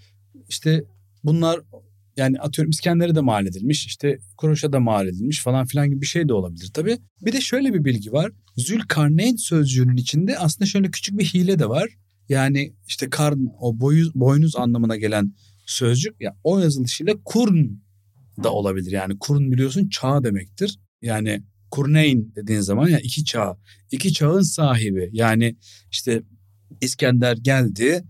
işte 0.50 0.84
bunlar 1.24 1.60
yani 2.18 2.40
atıyorum 2.40 2.70
İskender'e 2.70 3.16
de 3.16 3.22
mal 3.22 3.46
edilmiş 3.46 3.86
işte 3.86 4.18
Kuruş'a 4.38 4.74
da 4.74 4.80
mal 4.80 5.08
edilmiş 5.08 5.42
falan 5.42 5.66
filan 5.66 5.90
gibi 5.90 6.02
bir 6.02 6.06
şey 6.06 6.30
de 6.30 6.34
olabilir 6.34 6.72
tabii. 6.74 6.98
Bir 7.22 7.34
de 7.34 7.42
şöyle 7.42 7.74
bir 7.74 7.86
bilgi 7.86 8.12
var. 8.12 8.32
Zülkarneyn 8.58 9.36
sözcüğünün 9.36 9.98
içinde 9.98 10.38
aslında 10.38 10.66
şöyle 10.66 10.92
küçük 10.92 11.18
bir 11.18 11.26
hile 11.26 11.60
de 11.60 11.70
var. 11.70 11.90
Yani 12.30 12.74
işte 12.88 13.10
karn 13.10 13.40
o 13.60 13.80
boyuz, 13.80 14.16
boynuz 14.16 14.56
anlamına 14.56 14.96
gelen 14.96 15.34
sözcük 15.66 16.22
ya 16.22 16.38
o 16.44 16.60
yazılışıyla 16.60 17.14
kurn 17.26 17.66
da 18.44 18.52
olabilir. 18.54 18.92
Yani 18.92 19.20
kurn 19.20 19.52
biliyorsun 19.52 19.90
çağ 19.90 20.24
demektir. 20.24 20.80
Yani 21.02 21.44
kurneyn 21.72 22.36
dediğin 22.36 22.60
zaman 22.60 22.90
ya 22.90 23.00
iki 23.00 23.26
çağ. 23.26 23.58
iki 23.92 24.14
çağın 24.14 24.42
sahibi. 24.42 25.10
Yani 25.12 25.56
işte 25.92 26.24
İskender 26.82 27.38
geldi, 27.38 28.04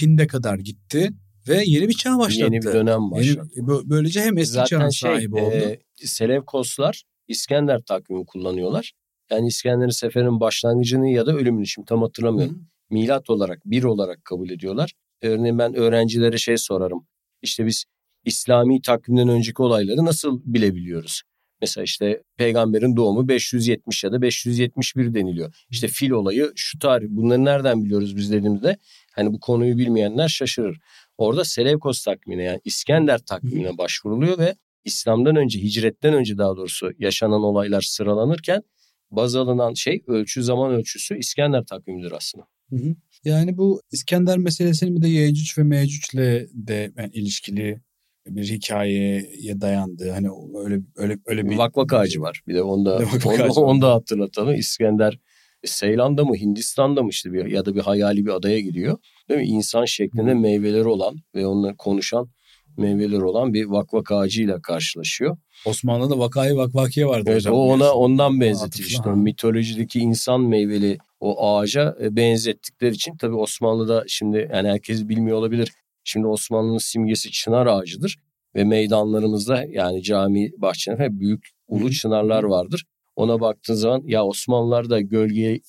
Hind'e 0.00 0.26
kadar 0.26 0.58
gitti 0.58 1.10
Ve 1.48 1.62
yeni 1.66 1.88
bir 1.88 1.94
çağ 1.94 2.18
başlattı. 2.18 2.54
Yeni 2.54 2.62
bir 2.62 2.72
dönem 2.72 3.10
başladı. 3.10 3.48
Yeni, 3.56 3.68
böylece 3.68 4.20
hem 4.20 4.38
eski 4.38 4.52
Zaten 4.52 4.78
çağın 4.78 4.90
şey, 4.90 5.10
sahibi 5.10 5.36
oldu. 5.36 5.54
E, 5.54 5.78
Selevkoslar 6.06 7.02
İskender 7.28 7.82
takvimi 7.82 8.26
kullanıyorlar. 8.26 8.92
Yani 9.30 9.48
İskender'in 9.48 9.90
seferin 9.90 10.40
başlangıcını 10.40 11.08
ya 11.08 11.26
da 11.26 11.32
ölümünü 11.32 11.66
şimdi 11.66 11.86
tam 11.86 12.02
hatırlamıyorum. 12.02 12.54
Hı. 12.54 12.60
Milat 12.90 13.30
olarak, 13.30 13.62
bir 13.64 13.84
olarak 13.84 14.24
kabul 14.24 14.50
ediyorlar. 14.50 14.92
Örneğin 15.22 15.58
ben 15.58 15.74
öğrencilere 15.74 16.38
şey 16.38 16.56
sorarım. 16.58 17.06
İşte 17.42 17.66
biz 17.66 17.84
İslami 18.24 18.82
takvimden 18.82 19.28
önceki 19.28 19.62
olayları 19.62 20.04
nasıl 20.04 20.40
bilebiliyoruz? 20.44 21.22
Mesela 21.60 21.84
işte 21.84 22.22
peygamberin 22.36 22.96
doğumu 22.96 23.28
570 23.28 24.04
ya 24.04 24.12
da 24.12 24.22
571 24.22 25.14
deniliyor. 25.14 25.54
İşte 25.70 25.88
fil 25.88 26.10
olayı 26.10 26.52
şu 26.56 26.78
tarih. 26.78 27.06
Bunları 27.10 27.44
nereden 27.44 27.84
biliyoruz 27.84 28.16
biz 28.16 28.32
dediğimizde 28.32 28.76
hani 29.12 29.32
bu 29.32 29.40
konuyu 29.40 29.78
bilmeyenler 29.78 30.28
şaşırır. 30.28 30.78
Orada 31.18 31.44
Selevkos 31.44 32.04
takvimine 32.04 32.42
yani 32.42 32.60
İskender 32.64 33.18
takvimine 33.18 33.78
başvuruluyor 33.78 34.38
ve 34.38 34.54
İslam'dan 34.84 35.36
önce, 35.36 35.58
hicretten 35.60 36.14
önce 36.14 36.38
daha 36.38 36.56
doğrusu 36.56 36.90
yaşanan 36.98 37.42
olaylar 37.42 37.82
sıralanırken 37.82 38.62
baz 39.10 39.36
alınan 39.36 39.74
şey 39.74 40.02
ölçü 40.06 40.42
zaman 40.42 40.72
ölçüsü 40.72 41.18
İskender 41.18 41.64
takvimidir 41.64 42.12
aslında. 42.12 42.57
Hı 42.70 42.76
hı. 42.76 42.94
Yani 43.24 43.56
bu 43.56 43.82
İskender 43.92 44.38
meselesinin 44.38 44.96
bir 44.96 45.02
de 45.02 45.08
Yecüc 45.08 45.62
ve 45.62 45.64
Mecüc'le 45.64 46.48
de 46.52 46.92
yani 46.96 47.10
ilişkili 47.12 47.80
bir 48.26 48.44
hikayeye 48.44 49.60
dayandı. 49.60 50.10
Hani 50.10 50.28
öyle 50.64 50.80
öyle 50.96 51.18
öyle 51.26 51.50
bir 51.50 51.56
vakvak 51.56 51.92
ağacı 51.92 52.20
var. 52.20 52.42
Bir 52.46 52.54
de 52.54 52.62
onda 52.62 53.00
onda, 53.24 53.60
onda 53.60 53.94
hatırlatalım. 53.94 54.54
İskender 54.54 55.18
Seylan'da 55.64 56.24
mı 56.24 56.36
Hindistan'da 56.36 57.02
mı 57.02 57.08
işte 57.10 57.32
bir 57.32 57.46
ya 57.46 57.64
da 57.64 57.74
bir 57.74 57.80
hayali 57.80 58.26
bir 58.26 58.30
adaya 58.30 58.60
gidiyor. 58.60 58.98
Değil 59.28 59.40
mi? 59.40 59.46
İnsan 59.46 59.84
şeklinde 59.84 60.34
meyveleri 60.34 60.88
olan 60.88 61.16
ve 61.34 61.46
onunla 61.46 61.76
konuşan 61.76 62.30
meyveleri 62.76 63.24
olan 63.24 63.54
bir 63.54 63.64
vakvak 63.64 64.12
ağacıyla 64.12 64.60
karşılaşıyor. 64.62 65.36
Osmanlı'da 65.66 66.18
vakayı 66.18 66.56
vakvakiye 66.56 67.06
vardı 67.06 67.24
evet, 67.26 67.36
hocam. 67.36 67.54
O 67.54 67.58
ona 67.58 67.92
ondan 67.92 68.40
benzetir 68.40 68.84
işte. 68.84 69.10
Mitolojideki 69.10 69.98
insan 69.98 70.40
meyveli 70.40 70.98
o 71.20 71.48
ağaca 71.48 71.96
e, 72.00 72.16
benzettikleri 72.16 72.94
için 72.94 73.16
tabii 73.16 73.36
Osmanlı'da 73.36 74.04
şimdi 74.06 74.48
yani 74.52 74.68
herkes 74.68 75.08
bilmiyor 75.08 75.38
olabilir. 75.38 75.72
Şimdi 76.04 76.26
Osmanlı'nın 76.26 76.78
simgesi 76.78 77.30
çınar 77.30 77.66
ağacıdır 77.66 78.18
ve 78.54 78.64
meydanlarımızda 78.64 79.64
yani 79.68 80.02
cami 80.02 80.50
bahçelerinde 80.58 81.04
hep 81.04 81.12
büyük 81.12 81.48
ulu 81.68 81.90
çınarlar 81.90 82.42
vardır. 82.42 82.84
Ona 83.16 83.40
baktığın 83.40 83.74
zaman 83.74 84.02
ya 84.04 84.24
Osmanlılar 84.24 84.90
da 84.90 85.00
gölgeyi 85.00 85.62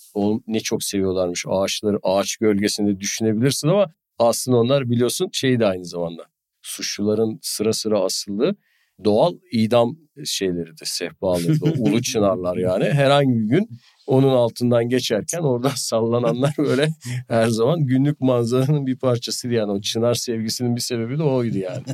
ne 0.48 0.60
çok 0.60 0.84
seviyorlarmış 0.84 1.46
ağaçları 1.48 2.00
ağaç 2.04 2.38
gölgesinde 2.38 3.00
düşünebilirsin 3.00 3.68
ama 3.68 3.88
aslında 4.20 4.58
onlar 4.58 4.90
biliyorsun 4.90 5.30
şey 5.34 5.60
de 5.60 5.66
aynı 5.66 5.86
zamanda 5.86 6.24
suçluların 6.62 7.40
sıra 7.42 7.74
sıra 7.74 8.00
asıldığı 8.00 8.56
doğal 9.04 9.34
idam 9.52 9.98
şeyleri 10.26 10.70
de 10.70 10.86
sehpaları 10.86 11.62
da 11.62 11.66
ulu 11.66 12.02
çınarlar 12.02 12.58
yani 12.58 12.86
herhangi 12.86 13.40
bir 13.40 13.50
gün 13.50 13.70
onun 14.10 14.30
altından 14.30 14.90
geçerken 14.90 15.40
orada 15.40 15.70
sallananlar 15.76 16.54
böyle 16.58 16.88
her 17.28 17.48
zaman 17.48 17.86
günlük 17.86 18.22
manzaranın 18.22 18.88
bir 18.88 18.98
parçasıydı 18.98 19.54
yani 19.54 19.72
o 19.72 19.82
çınar 19.82 20.14
sevgisinin 20.14 20.76
bir 20.76 20.82
sebebi 20.82 21.18
de 21.18 21.24
oydu 21.24 21.58
yani. 21.58 21.84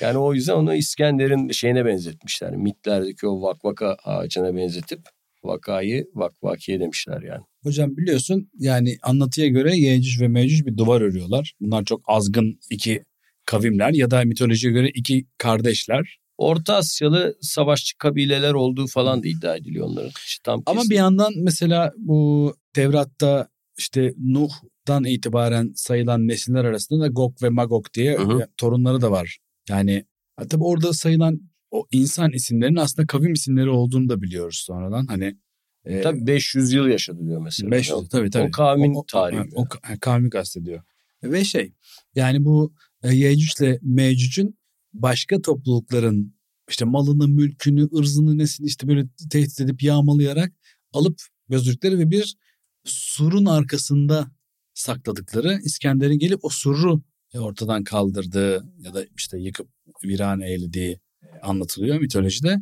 Yani 0.00 0.18
o 0.18 0.34
yüzden 0.34 0.54
onu 0.54 0.74
İskender'in 0.74 1.50
şeyine 1.50 1.84
benzetmişler. 1.84 2.56
Mitlerdeki 2.56 3.26
o 3.26 3.42
vakvaka 3.42 3.96
ağacına 4.04 4.56
benzetip 4.56 5.00
vakayı 5.44 6.06
vakvakiye 6.14 6.80
demişler 6.80 7.22
yani. 7.22 7.42
Hocam 7.62 7.96
biliyorsun 7.96 8.50
yani 8.58 8.98
anlatıya 9.02 9.48
göre 9.48 9.76
Yecüc 9.76 10.24
ve 10.24 10.28
Mecüc 10.28 10.66
bir 10.66 10.76
duvar 10.76 11.00
örüyorlar. 11.00 11.54
Bunlar 11.60 11.84
çok 11.84 12.00
azgın 12.06 12.58
iki 12.70 13.04
kavimler 13.46 13.90
ya 13.90 14.10
da 14.10 14.24
mitolojiye 14.24 14.72
göre 14.72 14.88
iki 14.94 15.26
kardeşler. 15.38 16.18
Orta 16.38 16.76
Asyalı 16.76 17.36
savaşçı 17.40 17.98
kabileler 17.98 18.54
olduğu 18.54 18.86
falan 18.86 19.22
da 19.22 19.28
iddia 19.28 19.56
ediliyor 19.56 19.86
onların. 19.86 20.10
İşte 20.26 20.42
tam 20.44 20.62
Ama 20.66 20.82
bir 20.90 20.94
yandan 20.94 21.32
mesela 21.36 21.92
bu 21.96 22.54
Tevrat'ta 22.72 23.48
işte 23.78 24.14
Nuh'dan 24.18 25.04
itibaren 25.04 25.72
sayılan 25.76 26.28
nesiller 26.28 26.64
arasında 26.64 27.00
da 27.00 27.06
Gog 27.06 27.42
ve 27.42 27.48
Magog 27.48 27.86
diye 27.94 28.16
hı 28.16 28.22
hı. 28.22 28.46
torunları 28.56 29.00
da 29.00 29.10
var. 29.10 29.38
Yani 29.68 30.04
tabi 30.48 30.64
orada 30.64 30.92
sayılan 30.92 31.40
o 31.70 31.86
insan 31.90 32.32
isimlerinin 32.32 32.76
aslında 32.76 33.06
kavim 33.06 33.32
isimleri 33.32 33.70
olduğunu 33.70 34.08
da 34.08 34.22
biliyoruz 34.22 34.62
sonradan. 34.66 35.06
Hani 35.06 35.36
e, 35.84 36.00
tabii 36.00 36.26
500 36.26 36.72
yıl 36.72 36.86
yaşadı 36.86 37.26
diyor 37.26 37.42
mesela. 37.42 37.70
500 37.70 38.08
tabii 38.08 38.30
tabii. 38.30 38.48
O 38.48 38.50
kavmin 38.50 38.94
o, 38.94 39.04
tarihi. 39.06 39.40
O, 39.54 39.62
o, 39.62 39.64
o 39.64 39.98
kavmi 40.00 40.30
kastediyor. 40.30 40.82
Ve 41.22 41.44
şey 41.44 41.72
yani 42.14 42.44
bu 42.44 42.74
e, 43.02 43.14
Yecüc 43.14 43.78
Mecüc'ün 43.82 44.58
başka 44.94 45.42
toplulukların 45.42 46.34
işte 46.68 46.84
malını, 46.84 47.28
mülkünü, 47.28 47.88
ırzını, 47.98 48.38
nesini 48.38 48.66
işte 48.66 48.88
böyle 48.88 49.06
tehdit 49.30 49.60
edip 49.60 49.82
yağmalayarak 49.82 50.52
alıp 50.92 51.20
gözlükleri 51.48 51.98
ve 51.98 52.10
bir 52.10 52.36
surun 52.84 53.44
arkasında 53.44 54.30
sakladıkları 54.74 55.58
İskender'in 55.64 56.18
gelip 56.18 56.44
o 56.44 56.48
suru 56.48 57.02
ortadan 57.34 57.84
kaldırdığı 57.84 58.64
ya 58.78 58.94
da 58.94 59.04
işte 59.16 59.38
yıkıp 59.38 59.68
viran 60.04 60.40
eylediği 60.40 61.00
anlatılıyor 61.42 62.00
mitolojide. 62.00 62.56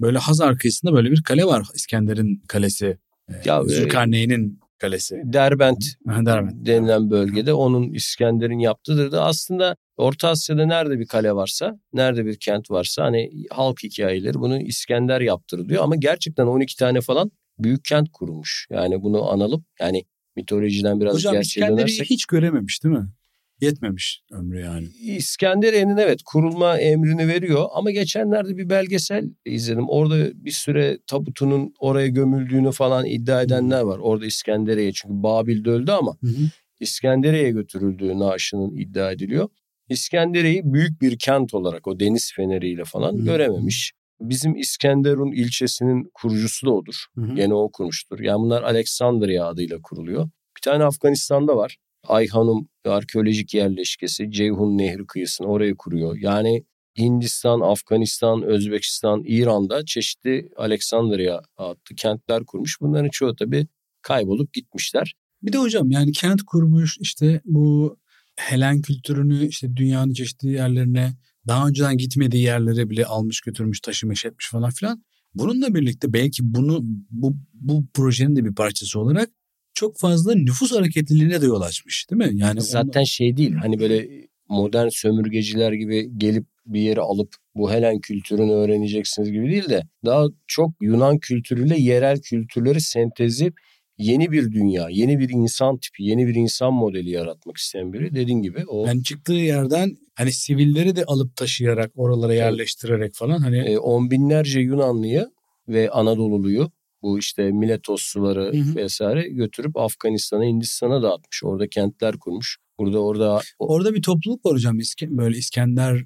Böyle 0.00 0.18
Hazar 0.18 0.58
kıyısında 0.58 0.92
böyle 0.92 1.10
bir 1.10 1.22
kale 1.22 1.44
var 1.44 1.66
İskender'in 1.74 2.42
kalesi. 2.48 2.98
Ya, 3.44 3.64
Zülkarneyn'in 3.64 4.60
kalesi. 4.78 5.22
Derbent, 5.24 5.84
Derbent 6.06 6.66
denilen 6.66 7.10
bölgede 7.10 7.52
onun 7.52 7.92
İskender'in 7.92 8.58
yaptığıdır 8.58 9.12
da 9.12 9.24
aslında 9.24 9.76
Orta 10.00 10.28
Asya'da 10.28 10.66
nerede 10.66 10.98
bir 10.98 11.06
kale 11.06 11.32
varsa, 11.32 11.78
nerede 11.92 12.26
bir 12.26 12.38
kent 12.38 12.70
varsa 12.70 13.04
hani 13.04 13.30
halk 13.50 13.82
hikayeleri 13.82 14.34
bunu 14.34 14.60
İskender 14.60 15.20
yaptırdı 15.20 15.68
diyor 15.68 15.82
ama 15.84 15.96
gerçekten 15.96 16.46
12 16.46 16.76
tane 16.76 17.00
falan 17.00 17.30
büyük 17.58 17.84
kent 17.84 18.08
kurulmuş. 18.12 18.66
Yani 18.70 19.02
bunu 19.02 19.30
analım 19.30 19.64
yani 19.80 20.04
mitolojiden 20.36 21.00
biraz 21.00 21.14
Hocam, 21.14 21.32
gerçeğe 21.32 21.68
dönersek. 21.68 21.88
Hocam 21.88 22.06
hiç 22.10 22.26
görememiş 22.26 22.84
değil 22.84 22.94
mi? 22.94 23.08
Yetmemiş 23.60 24.22
ömrü 24.32 24.60
yani. 24.60 24.86
İskenderiye'nin 25.02 25.96
evet 25.96 26.20
kurulma 26.24 26.78
emrini 26.78 27.28
veriyor 27.28 27.66
ama 27.74 27.90
geçenlerde 27.90 28.56
bir 28.56 28.70
belgesel 28.70 29.30
izledim. 29.44 29.88
Orada 29.88 30.44
bir 30.44 30.50
süre 30.50 30.98
tabutunun 31.06 31.74
oraya 31.78 32.06
gömüldüğünü 32.06 32.72
falan 32.72 33.06
iddia 33.06 33.42
edenler 33.42 33.80
var. 33.80 33.98
Orada 33.98 34.26
İskenderiye 34.26 34.92
çünkü 34.92 35.22
Babil'de 35.22 35.70
öldü 35.70 35.90
ama 35.90 36.16
hı 36.22 36.28
İskenderiye'ye 36.80 37.50
götürüldüğü 37.50 38.18
naaşının 38.18 38.76
iddia 38.76 39.12
ediliyor. 39.12 39.48
İskenderiye'yi 39.90 40.62
büyük 40.64 41.02
bir 41.02 41.18
kent 41.18 41.54
olarak 41.54 41.88
o 41.88 42.00
deniz 42.00 42.32
feneriyle 42.36 42.84
falan 42.84 43.12
hı 43.12 43.24
görememiş. 43.24 43.92
Bizim 44.20 44.56
İskenderun 44.56 45.32
ilçesinin 45.32 46.10
kurucusu 46.14 46.66
da 46.66 46.70
odur. 46.70 47.04
Hı 47.14 47.20
hı. 47.20 47.34
Gene 47.34 47.54
o 47.54 47.70
kurmuştur. 47.72 48.20
Yani 48.20 48.40
bunlar 48.40 48.62
Alexandria 48.62 49.46
adıyla 49.46 49.78
kuruluyor. 49.82 50.24
Bir 50.56 50.60
tane 50.62 50.84
Afganistan'da 50.84 51.56
var. 51.56 51.76
Ayhanum 52.08 52.68
arkeolojik 52.84 53.54
yerleşkesi 53.54 54.30
Ceyhun 54.30 54.78
Nehri 54.78 55.06
kıyısını 55.06 55.46
oraya 55.46 55.74
kuruyor. 55.76 56.16
Yani 56.20 56.64
Hindistan, 56.98 57.60
Afganistan, 57.60 58.42
Özbekistan, 58.42 59.22
İran'da 59.26 59.84
çeşitli 59.84 60.48
Alexandria 60.56 61.40
adlı 61.56 61.94
kentler 61.96 62.44
kurmuş. 62.44 62.80
Bunların 62.80 63.08
çoğu 63.08 63.36
tabii 63.36 63.66
kaybolup 64.02 64.52
gitmişler. 64.52 65.14
Bir 65.42 65.52
de 65.52 65.58
hocam 65.58 65.90
yani 65.90 66.12
kent 66.12 66.42
kurmuş 66.42 66.98
işte 67.00 67.40
bu 67.44 67.96
Helen 68.40 68.80
kültürünü 68.80 69.46
işte 69.46 69.76
dünyanın 69.76 70.12
çeşitli 70.12 70.52
yerlerine 70.52 71.12
daha 71.46 71.68
önceden 71.68 71.96
gitmediği 71.96 72.42
yerlere 72.42 72.90
bile 72.90 73.06
almış 73.06 73.40
götürmüş 73.40 73.80
taşımış 73.80 74.24
etmiş 74.24 74.50
falan 74.50 74.70
filan. 74.70 75.04
Bununla 75.34 75.74
birlikte 75.74 76.12
belki 76.12 76.38
bunu 76.42 76.80
bu, 77.10 77.36
bu 77.54 77.86
projenin 77.94 78.36
de 78.36 78.44
bir 78.44 78.54
parçası 78.54 79.00
olarak 79.00 79.30
çok 79.74 79.98
fazla 79.98 80.34
nüfus 80.34 80.72
hareketliliğine 80.72 81.40
de 81.40 81.46
yol 81.46 81.60
açmış 81.60 82.10
değil 82.10 82.30
mi? 82.30 82.38
Yani 82.38 82.60
zaten 82.60 83.00
onda... 83.00 83.04
şey 83.04 83.36
değil 83.36 83.52
hani 83.52 83.80
böyle 83.80 84.08
modern 84.48 84.88
sömürgeciler 84.88 85.72
gibi 85.72 86.10
gelip 86.16 86.46
bir 86.66 86.80
yere 86.80 87.00
alıp 87.00 87.34
bu 87.54 87.72
Helen 87.72 88.00
kültürünü 88.00 88.52
öğreneceksiniz 88.52 89.32
gibi 89.32 89.50
değil 89.50 89.68
de 89.68 89.82
daha 90.04 90.26
çok 90.46 90.70
Yunan 90.80 91.18
kültürüyle 91.18 91.80
yerel 91.80 92.20
kültürleri 92.20 92.80
sentezleyip 92.80 93.54
yeni 94.00 94.32
bir 94.32 94.52
dünya, 94.52 94.88
yeni 94.90 95.18
bir 95.18 95.28
insan 95.28 95.76
tipi, 95.78 96.02
yeni 96.02 96.26
bir 96.26 96.34
insan 96.34 96.72
modeli 96.72 97.10
yaratmak 97.10 97.56
isteyen 97.56 97.92
biri. 97.92 98.14
Dediğin 98.14 98.42
gibi 98.42 98.64
o. 98.66 98.86
Yani 98.86 99.02
çıktığı 99.02 99.32
yerden 99.32 99.96
hani 100.14 100.32
sivilleri 100.32 100.96
de 100.96 101.04
alıp 101.04 101.36
taşıyarak 101.36 101.90
oralara 101.94 102.34
yerleştirerek 102.34 103.14
falan 103.14 103.38
hani. 103.38 103.58
E, 103.58 103.78
on 103.78 104.10
binlerce 104.10 104.60
Yunanlıyı 104.60 105.26
ve 105.68 105.90
Anadolu'luyu 105.90 106.70
bu 107.02 107.18
işte 107.18 107.50
Miletos 107.50 108.02
suları 108.02 108.44
hı 108.44 108.60
hı. 108.60 108.76
vesaire 108.76 109.28
götürüp 109.28 109.76
Afganistan'a, 109.76 110.44
Hindistan'a 110.44 111.02
dağıtmış. 111.02 111.44
Orada 111.44 111.68
kentler 111.68 112.18
kurmuş. 112.18 112.58
Burada 112.80 112.98
orada 112.98 113.40
orada 113.58 113.94
bir 113.94 114.02
topluluk 114.02 114.46
var 114.46 114.52
hocam 114.52 114.78
böyle 115.02 115.36
İskender 115.36 116.04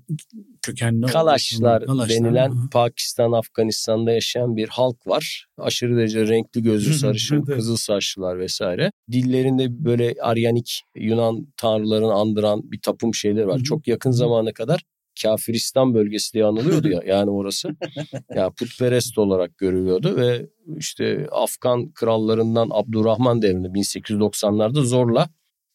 kökenli 0.62 1.06
Kalaşlar, 1.06 1.86
Kalaşlar 1.86 2.08
denilen 2.08 2.50
hı. 2.50 2.70
Pakistan, 2.72 3.32
Afganistan'da 3.32 4.12
yaşayan 4.12 4.56
bir 4.56 4.68
halk 4.68 5.06
var. 5.06 5.46
Aşırı 5.58 5.96
derece 5.96 6.28
renkli 6.28 6.62
gözlü, 6.62 6.94
sarışın, 6.94 7.42
kızıl 7.42 7.76
saçlılar 7.76 8.38
vesaire. 8.38 8.92
Dillerinde 9.12 9.84
böyle 9.84 10.14
Aryanik 10.22 10.82
Yunan 10.96 11.46
tanrılarını 11.56 12.12
andıran 12.12 12.72
bir 12.72 12.80
tapım 12.80 13.14
şeyler 13.14 13.44
var. 13.44 13.58
Çok 13.58 13.88
yakın 13.88 14.10
zamana 14.10 14.52
kadar 14.52 14.82
Kafiristan 15.22 15.94
bölgesi 15.94 16.32
diye 16.32 16.44
anılıyordu 16.44 16.88
ya 16.88 17.00
yani 17.06 17.30
orası. 17.30 17.68
ya 18.34 18.50
putperest 18.50 19.18
olarak 19.18 19.58
görülüyordu 19.58 20.16
ve 20.16 20.46
işte 20.76 21.26
Afgan 21.32 21.92
krallarından 21.92 22.68
Abdurrahman 22.72 23.42
devrinde 23.42 23.68
1890'larda 23.68 24.82
zorla 24.82 25.28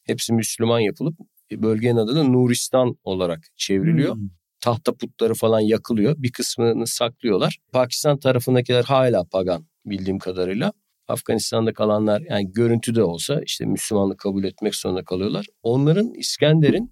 hepsi 0.10 0.34
Müslüman 0.34 0.80
yapılıp 0.80 1.16
bölgenin 1.51 1.96
adı 1.96 2.16
da 2.16 2.24
Nuristan 2.24 2.96
olarak 3.04 3.39
çevriliyor. 3.56 4.16
Hmm. 4.16 4.30
Tahta 4.62 4.94
putları 4.94 5.34
falan 5.34 5.60
yakılıyor. 5.60 6.16
Bir 6.18 6.32
kısmını 6.32 6.88
saklıyorlar. 6.88 7.58
Pakistan 7.72 8.20
tarafındakiler 8.20 8.84
hala 8.84 9.24
pagan 9.24 9.66
bildiğim 9.86 10.20
kadarıyla. 10.20 10.74
Afganistan'da 11.08 11.74
kalanlar 11.74 12.22
yani 12.30 12.51
görüntüde 12.54 13.04
olsa 13.04 13.42
işte 13.46 13.66
Müslümanlık 13.66 14.20
kabul 14.20 14.44
etmek 14.44 14.75
zorunda 14.75 15.04
kalıyorlar. 15.04 15.46
Onların 15.63 16.13
İskender'in 16.13 16.92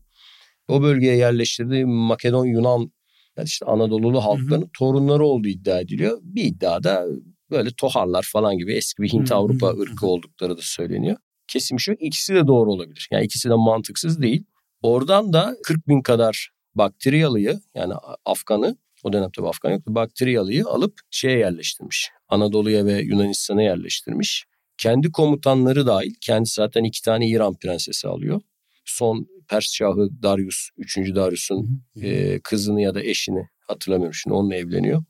o 0.67 0.81
bölgeye 0.81 1.15
yerleştirdiği 1.15 1.85
Makedon 1.85 2.45
Yunan 2.45 2.91
yani 3.37 3.45
işte 3.45 3.65
Anadolu'lu 3.65 4.25
halkların 4.25 4.61
hı 4.61 4.65
hı. 4.65 4.69
torunları 4.79 5.25
olduğu 5.25 5.47
iddia 5.47 5.79
ediliyor. 5.79 6.19
Bir 6.21 6.43
iddiada 6.43 7.05
böyle 7.51 7.69
toharlar 7.77 8.29
falan 8.31 8.57
gibi 8.57 8.73
eski 8.73 9.03
bir 9.03 9.09
Hint 9.09 9.31
Avrupa 9.31 9.67
ırkı 9.67 10.07
oldukları 10.07 10.57
da 10.57 10.61
söyleniyor. 10.61 11.17
Şey 11.47 11.61
yok. 11.87 12.01
İkisi 12.01 12.35
de 12.35 12.47
doğru 12.47 12.71
olabilir. 12.71 13.07
Yani 13.11 13.25
ikisi 13.25 13.49
de 13.49 13.53
mantıksız 13.53 14.21
değil. 14.21 14.43
Oradan 14.81 15.33
da 15.33 15.55
40 15.63 15.87
bin 15.87 16.01
kadar 16.01 16.49
bakteriyalıyı 16.75 17.59
yani 17.75 17.93
Afgan'ı 18.25 18.77
o 19.03 19.13
dönem 19.13 19.29
tabii 19.35 19.47
Afgan 19.47 19.71
yoktu. 19.71 19.95
Bakteriyalıyı 19.95 20.65
alıp 20.65 20.99
şeye 21.11 21.37
yerleştirmiş. 21.37 22.09
Anadolu'ya 22.29 22.85
ve 22.85 23.01
Yunanistan'a 23.01 23.61
yerleştirmiş. 23.61 24.45
Kendi 24.77 25.11
komutanları 25.11 25.87
dahil. 25.87 26.13
Kendi 26.21 26.49
zaten 26.49 26.83
iki 26.83 27.01
tane 27.01 27.27
İran 27.27 27.55
prensesi 27.55 28.07
alıyor. 28.07 28.41
Son 28.85 29.27
Pers 29.49 29.73
Şahı 29.73 30.09
Darius, 30.23 30.69
3. 30.77 30.97
Darius'un 30.97 31.83
e, 32.01 32.39
kızını 32.39 32.81
ya 32.81 32.95
da 32.95 33.03
eşini 33.03 33.47
hatırlamıyorum 33.67 34.13
şimdi 34.13 34.33
onunla 34.33 34.55
evleniyor. 34.55 35.03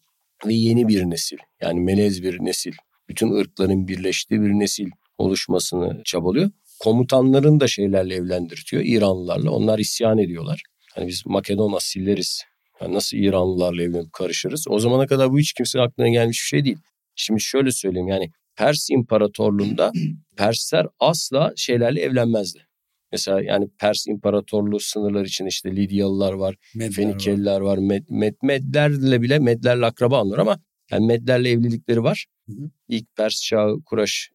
Ve 0.46 0.54
yeni 0.54 0.88
bir 0.88 1.04
nesil 1.04 1.38
yani 1.62 1.80
melez 1.80 2.24
bir 2.24 2.40
nesil. 2.40 2.74
Bütün 3.10 3.32
ırkların 3.32 3.88
birleştiği 3.88 4.42
bir 4.42 4.50
nesil 4.50 4.90
oluşmasını 5.18 6.02
çabalıyor. 6.06 6.52
Komutanların 6.80 7.60
da 7.60 7.68
şeylerle 7.68 8.16
evlendirtiyor 8.16 8.84
İranlılarla. 8.86 9.52
Onlar 9.52 9.80
isyan 9.80 10.18
ediyorlar. 10.18 10.62
Hani 10.96 11.08
biz 11.08 11.24
Makedon 11.26 11.74
asilleriz. 11.74 12.44
Yani 12.82 12.94
nasıl 12.94 13.18
İranlılarla 13.18 13.84
evlenip 13.84 14.14
karışırız? 14.14 14.66
O 14.70 14.80
zamana 14.80 15.08
kadar 15.08 15.32
bu 15.32 15.40
hiç 15.40 15.54
kimsenin 15.54 15.84
aklına 15.84 16.10
gelmiş 16.10 16.38
bir 16.38 16.48
şey 16.48 16.66
değil. 16.66 16.78
Şimdi 17.16 17.42
şöyle 17.42 17.72
söyleyeyim 17.72 18.08
yani 18.08 18.32
Pers 18.56 18.90
İmparatorluğu'nda 18.90 19.92
Persler 20.38 20.86
asla 21.00 21.54
şeylerle 21.56 22.02
evlenmezdi. 22.02 22.68
Mesela 23.12 23.42
yani 23.42 23.70
Pers 23.80 24.08
İmparatorluğu 24.08 24.80
sınırlar 24.80 25.26
için 25.26 25.46
işte 25.46 25.76
Lidyalılar 25.76 26.34
var, 26.34 26.56
Medler 26.76 26.92
Fenikeliler 26.92 27.62
var, 27.62 27.62
var 27.62 27.78
Med, 27.78 28.04
Med, 28.10 28.34
Medlerle 28.44 29.22
bile 29.22 29.40
Medlerle 29.40 29.86
akraba 29.86 30.20
anlar 30.20 30.38
ama 30.38 30.60
yani 30.92 31.06
Medlerle 31.06 31.50
evlilikleri 31.50 32.04
var. 32.04 32.26
Hı 32.48 32.54
hı. 32.54 32.70
İlk 32.88 33.16
Pers 33.16 33.42
Şahı 33.44 33.84
Kuraş 33.86 34.30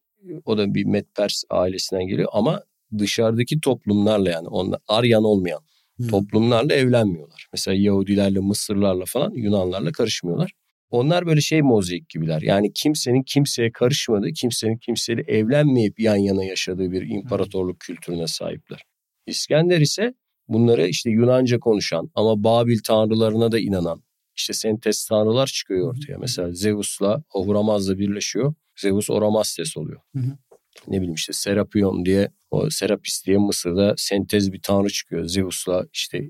o 0.45 0.57
da 0.57 0.73
bir 0.73 0.85
Med 0.85 1.05
Pers 1.15 1.43
ailesinden 1.49 2.07
geliyor 2.07 2.29
ama 2.33 2.63
dışarıdaki 2.97 3.61
toplumlarla 3.61 4.29
yani 4.29 4.47
onlar 4.47 4.79
Aryan 4.87 5.23
olmayan 5.23 5.59
hı. 6.01 6.07
toplumlarla 6.07 6.73
evlenmiyorlar. 6.73 7.47
Mesela 7.53 7.75
Yahudilerle, 7.75 8.39
Mısırlarla 8.39 9.03
falan 9.07 9.31
Yunanlarla 9.31 9.91
karışmıyorlar. 9.91 10.51
Onlar 10.89 11.25
böyle 11.25 11.41
şey 11.41 11.61
mozaik 11.61 12.09
gibiler. 12.09 12.41
Yani 12.41 12.73
kimsenin 12.73 13.23
kimseye 13.23 13.71
karışmadığı, 13.71 14.31
kimsenin 14.31 14.77
kimseyle 14.77 15.21
evlenmeyip 15.27 15.99
yan 15.99 16.15
yana 16.15 16.43
yaşadığı 16.43 16.91
bir 16.91 17.09
imparatorluk 17.09 17.79
kültürüne 17.79 18.27
sahipler. 18.27 18.83
İskender 19.27 19.81
ise 19.81 20.13
bunları 20.47 20.87
işte 20.87 21.09
Yunanca 21.09 21.59
konuşan 21.59 22.09
ama 22.15 22.43
Babil 22.43 22.79
tanrılarına 22.83 23.51
da 23.51 23.59
inanan 23.59 24.03
işte 24.35 24.53
sentez 24.53 25.05
tanrılar 25.05 25.47
çıkıyor 25.47 25.89
ortaya. 25.89 26.17
Mesela 26.17 26.53
Zeus'la 26.53 27.23
Ohuramaz'la 27.33 27.97
birleşiyor. 27.97 28.53
Zeus 28.75 29.09
Oramastes 29.09 29.77
oluyor. 29.77 30.01
Hı 30.15 30.19
hı. 30.19 30.37
Ne 30.87 30.97
bileyim 30.97 31.13
işte 31.13 31.33
Serapion 31.33 32.05
diye 32.05 32.31
o 32.51 32.69
Serapis 32.69 33.25
diye 33.25 33.37
Mısır'da 33.37 33.93
sentez 33.97 34.53
bir 34.53 34.61
tanrı 34.61 34.89
çıkıyor. 34.89 35.25
Zeus'la 35.25 35.85
işte 35.93 36.29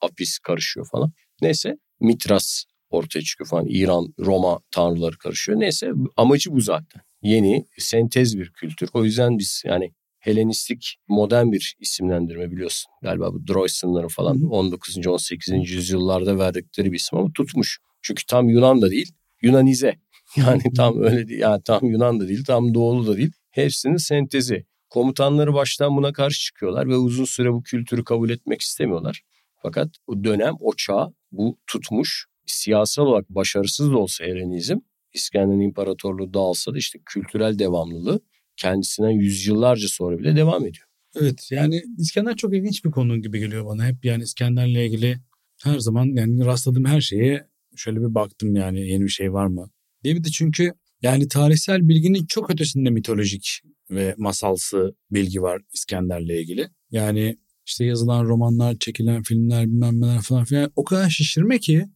Apis 0.00 0.38
karışıyor 0.38 0.88
falan. 0.92 1.12
Neyse 1.42 1.78
Mitras 2.00 2.64
ortaya 2.90 3.22
çıkıyor 3.22 3.48
falan. 3.48 3.66
İran, 3.68 4.14
Roma 4.18 4.60
tanrıları 4.70 5.18
karışıyor. 5.18 5.60
Neyse 5.60 5.90
amacı 6.16 6.52
bu 6.52 6.60
zaten. 6.60 7.02
Yeni, 7.22 7.66
sentez 7.78 8.38
bir 8.38 8.50
kültür. 8.52 8.88
O 8.92 9.04
yüzden 9.04 9.38
biz 9.38 9.62
yani 9.66 9.92
Helenistik 10.18 10.96
modern 11.08 11.52
bir 11.52 11.76
isimlendirme 11.80 12.50
biliyorsun. 12.50 12.92
Galiba 13.02 13.34
bu 13.34 13.46
Droysen'ların 13.46 14.08
falan 14.08 14.42
19. 14.42 15.06
18. 15.06 15.70
yüzyıllarda 15.70 16.38
verdikleri 16.38 16.92
bir 16.92 16.96
isim 16.96 17.18
ama 17.18 17.32
tutmuş. 17.32 17.78
Çünkü 18.02 18.26
tam 18.26 18.48
Yunan 18.48 18.82
da 18.82 18.90
değil, 18.90 19.12
Yunanize. 19.42 19.98
Yani 20.36 20.62
tam 20.76 21.02
öyle 21.02 21.28
değil. 21.28 21.40
Yani 21.40 21.62
tam 21.64 21.84
Yunan 21.84 22.20
da 22.20 22.28
değil, 22.28 22.44
tam 22.44 22.74
Doğulu 22.74 23.06
da 23.06 23.16
değil. 23.16 23.32
Hepsinin 23.50 23.96
sentezi. 23.96 24.66
Komutanları 24.90 25.54
baştan 25.54 25.96
buna 25.96 26.12
karşı 26.12 26.40
çıkıyorlar 26.40 26.88
ve 26.88 26.96
uzun 26.96 27.24
süre 27.24 27.52
bu 27.52 27.62
kültürü 27.62 28.04
kabul 28.04 28.30
etmek 28.30 28.60
istemiyorlar. 28.60 29.22
Fakat 29.62 29.88
o 30.06 30.24
dönem, 30.24 30.54
o 30.60 30.72
çağ 30.76 31.12
bu 31.32 31.58
tutmuş 31.66 32.26
siyasal 32.46 33.06
olarak 33.06 33.30
başarısız 33.30 33.92
da 33.92 33.98
olsa 33.98 34.24
Helenizm, 34.24 34.78
İskender 35.12 35.64
İmparatorluğu 35.64 36.34
dağılsa 36.34 36.74
da 36.74 36.78
işte 36.78 36.98
kültürel 37.06 37.58
devamlılığı 37.58 38.20
kendisinden 38.56 39.10
yüzyıllarca 39.10 39.88
sonra 39.88 40.18
bile 40.18 40.36
devam 40.36 40.66
ediyor. 40.66 40.86
Evet 41.20 41.48
yani 41.50 41.82
İskender 41.98 42.36
çok 42.36 42.54
ilginç 42.54 42.84
bir 42.84 42.90
konu 42.90 43.22
gibi 43.22 43.38
geliyor 43.38 43.66
bana. 43.66 43.86
Hep 43.86 44.04
yani 44.04 44.22
İskender'le 44.22 44.86
ilgili 44.86 45.18
her 45.64 45.78
zaman 45.78 46.06
yani 46.06 46.44
rastladığım 46.44 46.84
her 46.84 47.00
şeye 47.00 47.46
şöyle 47.76 48.00
bir 48.00 48.14
baktım 48.14 48.56
yani 48.56 48.88
yeni 48.88 49.04
bir 49.04 49.08
şey 49.08 49.32
var 49.32 49.46
mı? 49.46 49.70
De 50.16 50.30
çünkü 50.30 50.72
yani 51.02 51.28
tarihsel 51.28 51.88
bilginin 51.88 52.26
çok 52.26 52.50
ötesinde 52.50 52.90
mitolojik 52.90 53.62
ve 53.90 54.14
masalsı 54.18 54.94
bilgi 55.10 55.42
var 55.42 55.62
İskender'le 55.72 56.40
ilgili. 56.40 56.68
Yani 56.90 57.38
işte 57.66 57.84
yazılan 57.84 58.24
romanlar, 58.24 58.76
çekilen 58.78 59.22
filmler 59.22 59.66
bilmem 59.66 60.00
neler 60.00 60.20
falan 60.20 60.44
filan 60.44 60.72
o 60.76 60.84
kadar 60.84 61.10
şişirme 61.10 61.58
ki 61.58 61.86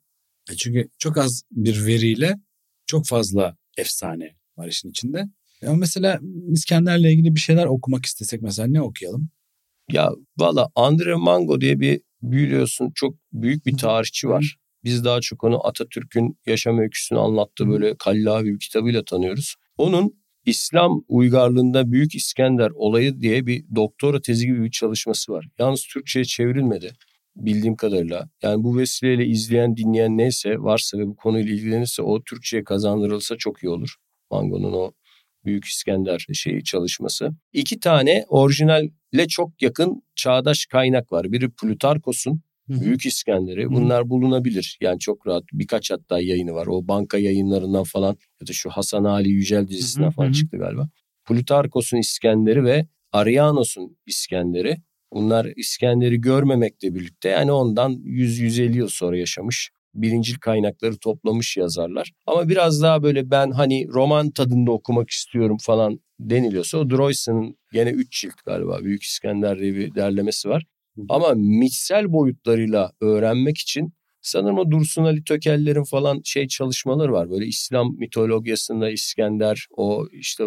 e, 0.50 0.56
çünkü 0.56 0.88
çok 0.98 1.18
az 1.18 1.42
bir 1.50 1.86
veriyle 1.86 2.40
çok 2.86 3.06
fazla 3.06 3.56
efsane 3.78 4.36
var 4.56 4.68
işin 4.68 4.90
içinde. 4.90 5.28
Ya 5.62 5.74
mesela 5.74 6.20
İskender'le 6.52 7.12
ilgili 7.12 7.34
bir 7.34 7.40
şeyler 7.40 7.66
okumak 7.66 8.06
istesek 8.06 8.42
mesela 8.42 8.68
ne 8.68 8.82
okuyalım? 8.82 9.30
Ya 9.92 10.10
valla 10.38 10.68
Andre 10.74 11.14
Mango 11.14 11.60
diye 11.60 11.80
bir 11.80 12.00
biliyorsun 12.22 12.92
çok 12.94 13.14
büyük 13.32 13.66
bir 13.66 13.76
tarihçi 13.76 14.28
var. 14.28 14.58
Biz 14.84 15.04
daha 15.04 15.20
çok 15.20 15.44
onu 15.44 15.66
Atatürk'ün 15.66 16.38
yaşam 16.46 16.78
öyküsünü 16.78 17.18
anlattığı 17.18 17.68
böyle 17.68 17.96
kallavi 17.98 18.54
bir 18.54 18.58
kitabıyla 18.58 19.04
tanıyoruz. 19.04 19.54
Onun 19.78 20.22
İslam 20.46 21.04
uygarlığında 21.08 21.92
Büyük 21.92 22.14
İskender 22.14 22.70
olayı 22.74 23.20
diye 23.20 23.46
bir 23.46 23.64
doktora 23.74 24.20
tezi 24.20 24.46
gibi 24.46 24.64
bir 24.64 24.70
çalışması 24.70 25.32
var. 25.32 25.46
Yalnız 25.58 25.86
Türkçe'ye 25.86 26.24
çevrilmedi 26.24 26.92
bildiğim 27.36 27.76
kadarıyla. 27.76 28.28
Yani 28.42 28.64
bu 28.64 28.78
vesileyle 28.78 29.26
izleyen, 29.26 29.76
dinleyen 29.76 30.18
neyse 30.18 30.58
varsa 30.58 30.98
ve 30.98 31.06
bu 31.06 31.16
konuyla 31.16 31.54
ilgilenirse 31.54 32.02
o 32.02 32.22
Türkçe'ye 32.22 32.64
kazandırılsa 32.64 33.36
çok 33.36 33.62
iyi 33.62 33.68
olur. 33.68 33.94
Mango'nun 34.30 34.72
o 34.72 34.92
Büyük 35.44 35.64
İskender 35.64 36.26
şeyi 36.32 36.64
çalışması. 36.64 37.30
İki 37.52 37.80
tane 37.80 38.24
orijinalle 38.28 39.28
çok 39.28 39.62
yakın 39.62 40.02
çağdaş 40.14 40.66
kaynak 40.66 41.12
var. 41.12 41.32
Biri 41.32 41.50
Plutarkos'un 41.50 42.42
Büyük 42.68 43.06
İskender'i. 43.06 43.70
Bunlar 43.70 44.10
bulunabilir. 44.10 44.78
Yani 44.80 44.98
çok 44.98 45.26
rahat. 45.26 45.44
Birkaç 45.52 45.90
hatta 45.90 46.20
yayını 46.20 46.54
var. 46.54 46.66
O 46.66 46.88
banka 46.88 47.18
yayınlarından 47.18 47.84
falan 47.84 48.16
ya 48.40 48.46
da 48.46 48.52
şu 48.52 48.70
Hasan 48.70 49.04
Ali 49.04 49.28
Yücel 49.28 49.68
dizisinden 49.68 50.10
falan 50.10 50.32
çıktı 50.32 50.56
galiba. 50.56 50.88
Plutarkos'un 51.24 51.96
İskender'i 51.96 52.64
ve 52.64 52.86
Arianos'un 53.12 53.96
İskender'i. 54.06 54.76
Bunlar 55.12 55.48
İskender'i 55.56 56.20
görmemekle 56.20 56.94
birlikte 56.94 57.28
yani 57.28 57.52
ondan 57.52 57.92
100-150 57.92 58.76
yıl 58.76 58.88
sonra 58.88 59.16
yaşamış 59.18 59.70
birincil 59.94 60.34
kaynakları 60.34 60.98
toplamış 60.98 61.56
yazarlar. 61.56 62.12
Ama 62.26 62.48
biraz 62.48 62.82
daha 62.82 63.02
böyle 63.02 63.30
ben 63.30 63.50
hani 63.50 63.88
roman 63.88 64.30
tadında 64.30 64.70
okumak 64.70 65.10
istiyorum 65.10 65.56
falan 65.60 66.00
deniliyorsa 66.20 66.78
o 66.78 66.90
Droysen'ın 66.90 67.56
gene 67.72 67.90
3 67.90 68.20
cilt 68.20 68.42
galiba 68.46 68.78
Büyük 68.82 69.02
İskender 69.02 69.58
diye 69.58 69.74
bir 69.74 69.94
derlemesi 69.94 70.48
var. 70.48 70.66
Ama 71.08 71.34
mitsel 71.34 72.12
boyutlarıyla 72.12 72.92
öğrenmek 73.00 73.58
için 73.58 73.92
sanırım 74.20 74.58
o 74.58 74.70
Dursun 74.70 75.04
Ali 75.04 75.24
Tökeller'in 75.24 75.84
falan 75.84 76.20
şey 76.24 76.48
çalışmaları 76.48 77.12
var. 77.12 77.30
Böyle 77.30 77.46
İslam 77.46 77.96
mitolojisinde 77.98 78.92
İskender 78.92 79.66
o 79.76 80.06
işte 80.12 80.44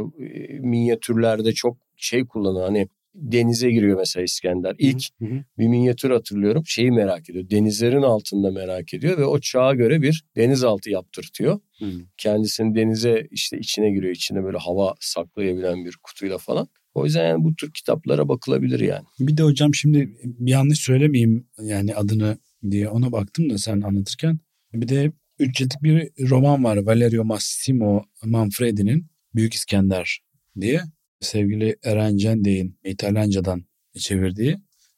minyatürlerde 0.59 1.53
çok 1.53 1.77
şey 1.95 2.25
kullanıyor. 2.25 2.65
Hani 2.65 2.87
denize 3.15 3.71
giriyor 3.71 3.97
mesela 3.97 4.23
İskender. 4.23 4.75
İlk 4.79 5.03
Hı 5.19 5.25
hı. 5.25 5.43
bir 5.57 5.67
minyatür 5.67 6.09
hatırlıyorum. 6.09 6.63
Şeyi 6.65 6.91
merak 6.91 7.29
ediyor. 7.29 7.49
Denizlerin 7.49 8.01
altında 8.01 8.51
merak 8.51 8.93
ediyor 8.93 9.17
ve 9.17 9.25
o 9.25 9.39
çağa 9.39 9.73
göre 9.73 10.01
bir 10.01 10.23
denizaltı 10.35 10.89
yaptırtıyor. 10.89 11.59
Hı. 11.79 11.85
Kendisini 12.17 12.75
denize 12.75 13.27
işte 13.31 13.57
içine 13.57 13.91
giriyor. 13.91 14.15
İçine 14.15 14.43
böyle 14.43 14.57
hava 14.57 14.95
saklayabilen 14.99 15.85
bir 15.85 15.97
kutuyla 16.03 16.37
falan. 16.37 16.67
O 16.93 17.05
yüzden 17.05 17.27
yani 17.27 17.43
bu 17.43 17.55
tür 17.55 17.71
kitaplara 17.73 18.29
bakılabilir 18.29 18.79
yani. 18.79 19.05
Bir 19.19 19.37
de 19.37 19.43
hocam 19.43 19.75
şimdi 19.75 20.17
yanlış 20.39 20.79
söylemeyeyim 20.79 21.47
yani 21.61 21.95
adını 21.95 22.37
diye 22.71 22.89
ona 22.89 23.11
baktım 23.11 23.49
da 23.49 23.57
sen 23.57 23.81
anlatırken. 23.81 24.39
Bir 24.73 24.87
de 24.87 25.11
üç 25.39 25.57
ciltlik 25.57 25.83
bir 25.83 26.09
roman 26.29 26.63
var 26.63 26.77
Valerio 26.77 27.25
Massimo 27.25 28.03
Manfredi'nin 28.23 29.07
Büyük 29.35 29.53
İskender 29.53 30.19
diye. 30.61 30.81
Sevgili 31.19 31.75
Eren 31.83 32.17
Cendey'in 32.17 32.79
İtalyancadan 32.83 33.65
çevirdiği. 33.99 34.57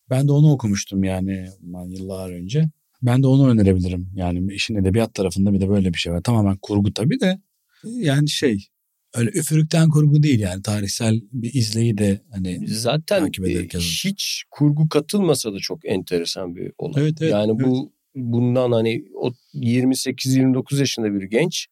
Ben 0.09 0.27
de 0.27 0.31
onu 0.31 0.51
okumuştum 0.51 1.03
yani 1.03 1.47
yıllar 1.87 2.31
önce. 2.31 2.69
Ben 3.01 3.23
de 3.23 3.27
onu 3.27 3.49
önerebilirim. 3.49 4.09
Yani 4.15 4.53
işin 4.53 4.75
edebiyat 4.75 5.13
tarafında 5.13 5.53
bir 5.53 5.61
de 5.61 5.69
böyle 5.69 5.93
bir 5.93 5.97
şey 5.97 6.13
var. 6.13 6.21
Tamamen 6.21 6.57
kurgu 6.57 6.93
tabii 6.93 7.19
de 7.19 7.41
yani 7.83 8.29
şey 8.29 8.67
öyle 9.15 9.29
üfürükten 9.29 9.89
kurgu 9.89 10.23
değil 10.23 10.39
yani 10.39 10.61
tarihsel 10.61 11.21
bir 11.31 11.53
izleyi 11.53 11.97
de 11.97 12.21
hani 12.31 12.67
Zaten 12.67 13.23
Takip 13.23 13.45
ederek 13.45 13.73
yazın. 13.73 13.87
hiç 13.87 14.43
kurgu 14.51 14.89
katılmasa 14.89 15.53
da 15.53 15.59
çok 15.59 15.85
enteresan 15.85 16.55
bir 16.55 16.71
olay. 16.77 17.03
Evet, 17.03 17.21
evet, 17.21 17.31
yani 17.31 17.51
evet. 17.55 17.67
bu 17.67 17.93
bundan 18.15 18.71
hani 18.71 19.05
o 19.15 19.31
28-29 19.53 20.79
yaşında 20.79 21.13
bir 21.13 21.23
genç 21.23 21.67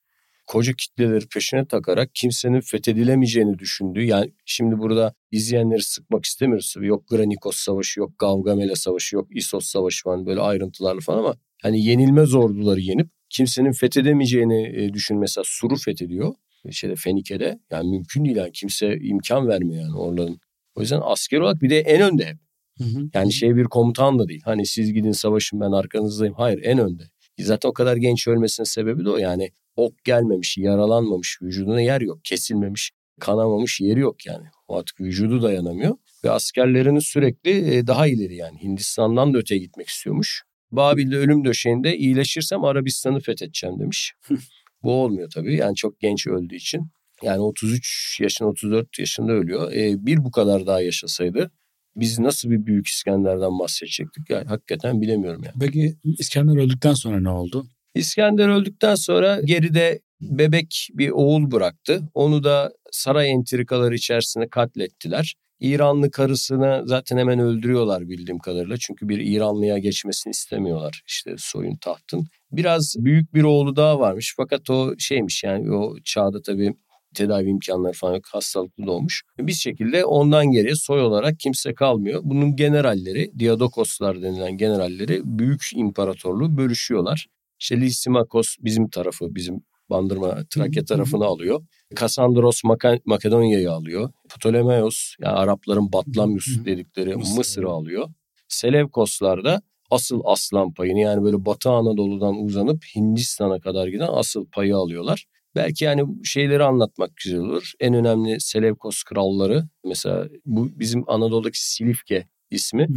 koca 0.47 0.73
kitleleri 0.73 1.27
peşine 1.27 1.65
takarak 1.65 2.15
kimsenin 2.15 2.61
fethedilemeyeceğini 2.61 3.59
düşündüğü 3.59 4.03
yani 4.03 4.31
şimdi 4.45 4.79
burada 4.79 5.13
izleyenleri 5.31 5.81
sıkmak 5.81 6.25
istemiyoruz 6.25 6.73
tabii. 6.75 6.87
Yok 6.87 7.07
Granikos 7.07 7.57
Savaşı, 7.57 7.99
yok 7.99 8.19
Gavgamela 8.19 8.75
Savaşı, 8.75 9.15
yok 9.15 9.27
Isos 9.35 9.65
Savaşı 9.65 10.03
falan 10.03 10.25
böyle 10.25 10.39
ayrıntılarla 10.41 10.99
falan 10.99 11.19
ama 11.19 11.35
hani 11.61 11.85
yenilmez 11.85 12.33
orduları 12.33 12.79
yenip 12.79 13.09
kimsenin 13.29 13.71
fethedemeyeceğini 13.71 14.67
e, 14.67 14.93
düşün. 14.93 15.17
Mesela 15.17 15.43
Sur'u 15.47 15.75
fethediyor 15.75 16.35
şeyde 16.71 16.95
Fenike'de. 16.95 17.59
Yani 17.71 17.89
mümkün 17.89 18.25
değil 18.25 18.35
yani 18.35 18.51
kimse 18.51 18.97
imkan 19.01 19.47
vermiyor 19.47 19.83
yani 19.83 19.97
oraların. 19.97 20.39
O 20.75 20.81
yüzden 20.81 20.99
asker 21.03 21.39
olarak 21.39 21.61
bir 21.61 21.69
de 21.69 21.79
en 21.79 22.01
önde 22.01 22.25
hep. 22.25 22.37
Hı 22.77 22.83
hı. 22.83 23.09
Yani 23.13 23.33
şey 23.33 23.55
bir 23.55 23.63
komutan 23.63 24.19
da 24.19 24.27
değil. 24.27 24.41
Hani 24.45 24.65
siz 24.65 24.93
gidin 24.93 25.11
savaşın 25.11 25.59
ben 25.59 25.71
arkanızdayım. 25.71 26.35
Hayır 26.37 26.59
en 26.63 26.77
önde. 26.77 27.03
Zaten 27.39 27.69
o 27.69 27.73
kadar 27.73 27.97
genç 27.97 28.27
ölmesinin 28.27 28.65
sebebi 28.65 29.05
de 29.05 29.09
o. 29.09 29.17
Yani 29.17 29.51
ok 29.75 30.03
gelmemiş, 30.03 30.57
yaralanmamış, 30.57 31.41
vücuduna 31.41 31.81
yer 31.81 32.01
yok. 32.01 32.19
Kesilmemiş, 32.23 32.91
kanamamış 33.19 33.81
yeri 33.81 33.99
yok 33.99 34.25
yani. 34.25 34.45
Artık 34.69 35.01
vücudu 35.01 35.41
dayanamıyor. 35.41 35.95
Ve 36.23 36.31
askerlerinin 36.31 36.99
sürekli 36.99 37.75
e, 37.75 37.87
daha 37.87 38.07
ileri 38.07 38.35
yani. 38.35 38.63
Hindistan'dan 38.63 39.33
da 39.33 39.37
öteye 39.37 39.59
gitmek 39.59 39.87
istiyormuş. 39.87 40.43
Babil'de 40.71 41.17
ölüm 41.17 41.45
döşeğinde 41.45 41.97
iyileşirsem 41.97 42.63
Arabistan'ı 42.63 43.19
fethedeceğim 43.19 43.79
demiş. 43.79 44.13
Bu 44.83 44.93
olmuyor 44.93 45.29
tabii. 45.33 45.55
Yani 45.55 45.75
çok 45.75 45.99
genç 45.99 46.27
öldüğü 46.27 46.55
için. 46.55 46.81
Yani 47.23 47.39
33 47.39 48.17
yaşında 48.21 48.49
34 48.49 48.99
yaşında 48.99 49.31
ölüyor. 49.31 49.71
E, 49.71 50.05
bir 50.05 50.23
bu 50.23 50.31
kadar 50.31 50.67
daha 50.67 50.81
yaşasaydı 50.81 51.51
biz 51.95 52.19
nasıl 52.19 52.49
bir 52.49 52.65
büyük 52.65 52.87
İskender'den 52.87 53.59
bahsedecektik? 53.59 54.29
Yani 54.29 54.47
hakikaten 54.47 55.01
bilemiyorum 55.01 55.41
yani. 55.43 55.55
Peki 55.59 55.95
İskender 56.03 56.57
öldükten 56.57 56.93
sonra 56.93 57.19
ne 57.19 57.29
oldu? 57.29 57.67
İskender 57.95 58.49
öldükten 58.49 58.95
sonra 58.95 59.41
geride 59.45 59.99
bebek 60.21 60.89
bir 60.93 61.09
oğul 61.09 61.51
bıraktı. 61.51 62.01
Onu 62.13 62.43
da 62.43 62.71
saray 62.91 63.31
entrikaları 63.31 63.95
içerisinde 63.95 64.47
katlettiler. 64.49 65.35
İranlı 65.59 66.11
karısını 66.11 66.81
zaten 66.85 67.17
hemen 67.17 67.39
öldürüyorlar 67.39 68.09
bildiğim 68.09 68.39
kadarıyla. 68.39 68.77
Çünkü 68.79 69.09
bir 69.09 69.19
İranlıya 69.19 69.77
geçmesini 69.77 70.31
istemiyorlar 70.31 71.01
işte 71.07 71.35
soyun 71.37 71.75
tahtın. 71.75 72.27
Biraz 72.51 72.95
büyük 72.99 73.33
bir 73.33 73.43
oğlu 73.43 73.75
daha 73.75 73.99
varmış 73.99 74.33
fakat 74.37 74.69
o 74.69 74.93
şeymiş 74.99 75.43
yani 75.43 75.71
o 75.75 75.95
çağda 76.03 76.41
tabii 76.41 76.73
tedavi 77.15 77.49
imkanları 77.49 77.93
falan 77.93 78.13
yok. 78.13 78.25
Hastalıklı 78.31 78.85
doğmuş. 78.85 79.23
Bir 79.39 79.53
şekilde 79.53 80.05
ondan 80.05 80.51
geriye 80.51 80.75
soy 80.75 81.01
olarak 81.01 81.39
kimse 81.39 81.73
kalmıyor. 81.73 82.21
Bunun 82.23 82.55
generalleri, 82.55 83.39
Diadokoslar 83.39 84.21
denilen 84.21 84.57
generalleri 84.57 85.21
büyük 85.23 85.61
imparatorluğu 85.75 86.57
bölüşüyorlar. 86.57 87.27
İşte 87.65 87.81
Lysimakos 87.81 88.55
bizim 88.59 88.89
tarafı, 88.89 89.35
bizim 89.35 89.63
Bandırma, 89.89 90.43
Trakya 90.49 90.85
tarafını 90.85 91.25
alıyor. 91.25 91.65
Kasandros 91.95 92.63
Maka- 92.63 93.01
Makedonya'yı 93.05 93.71
alıyor. 93.71 94.11
Ptolemaios 94.29 95.15
yani 95.19 95.33
Arapların 95.33 95.93
Batlamyus 95.93 96.65
dedikleri 96.65 97.15
Mısır. 97.15 97.37
Mısır'ı 97.37 97.69
alıyor. 97.69 98.09
Seleukoslar 98.47 99.43
da 99.43 99.61
asıl 99.91 100.21
aslan 100.25 100.73
payını 100.73 100.99
yani 100.99 101.23
böyle 101.23 101.45
Batı 101.45 101.69
Anadolu'dan 101.69 102.35
uzanıp 102.35 102.83
Hindistan'a 102.95 103.59
kadar 103.59 103.87
giden 103.87 104.09
asıl 104.11 104.45
payı 104.45 104.75
alıyorlar. 104.75 105.25
Belki 105.55 105.85
yani 105.85 106.05
şeyleri 106.23 106.63
anlatmak 106.63 107.11
güzel 107.23 107.39
olur. 107.39 107.71
En 107.79 107.93
önemli 107.93 108.41
Seleukos 108.41 109.03
kralları 109.03 109.63
mesela 109.85 110.27
bu 110.45 110.69
bizim 110.79 111.03
Anadolu'daki 111.07 111.69
Silifke 111.71 112.27
ismi. 112.55 112.87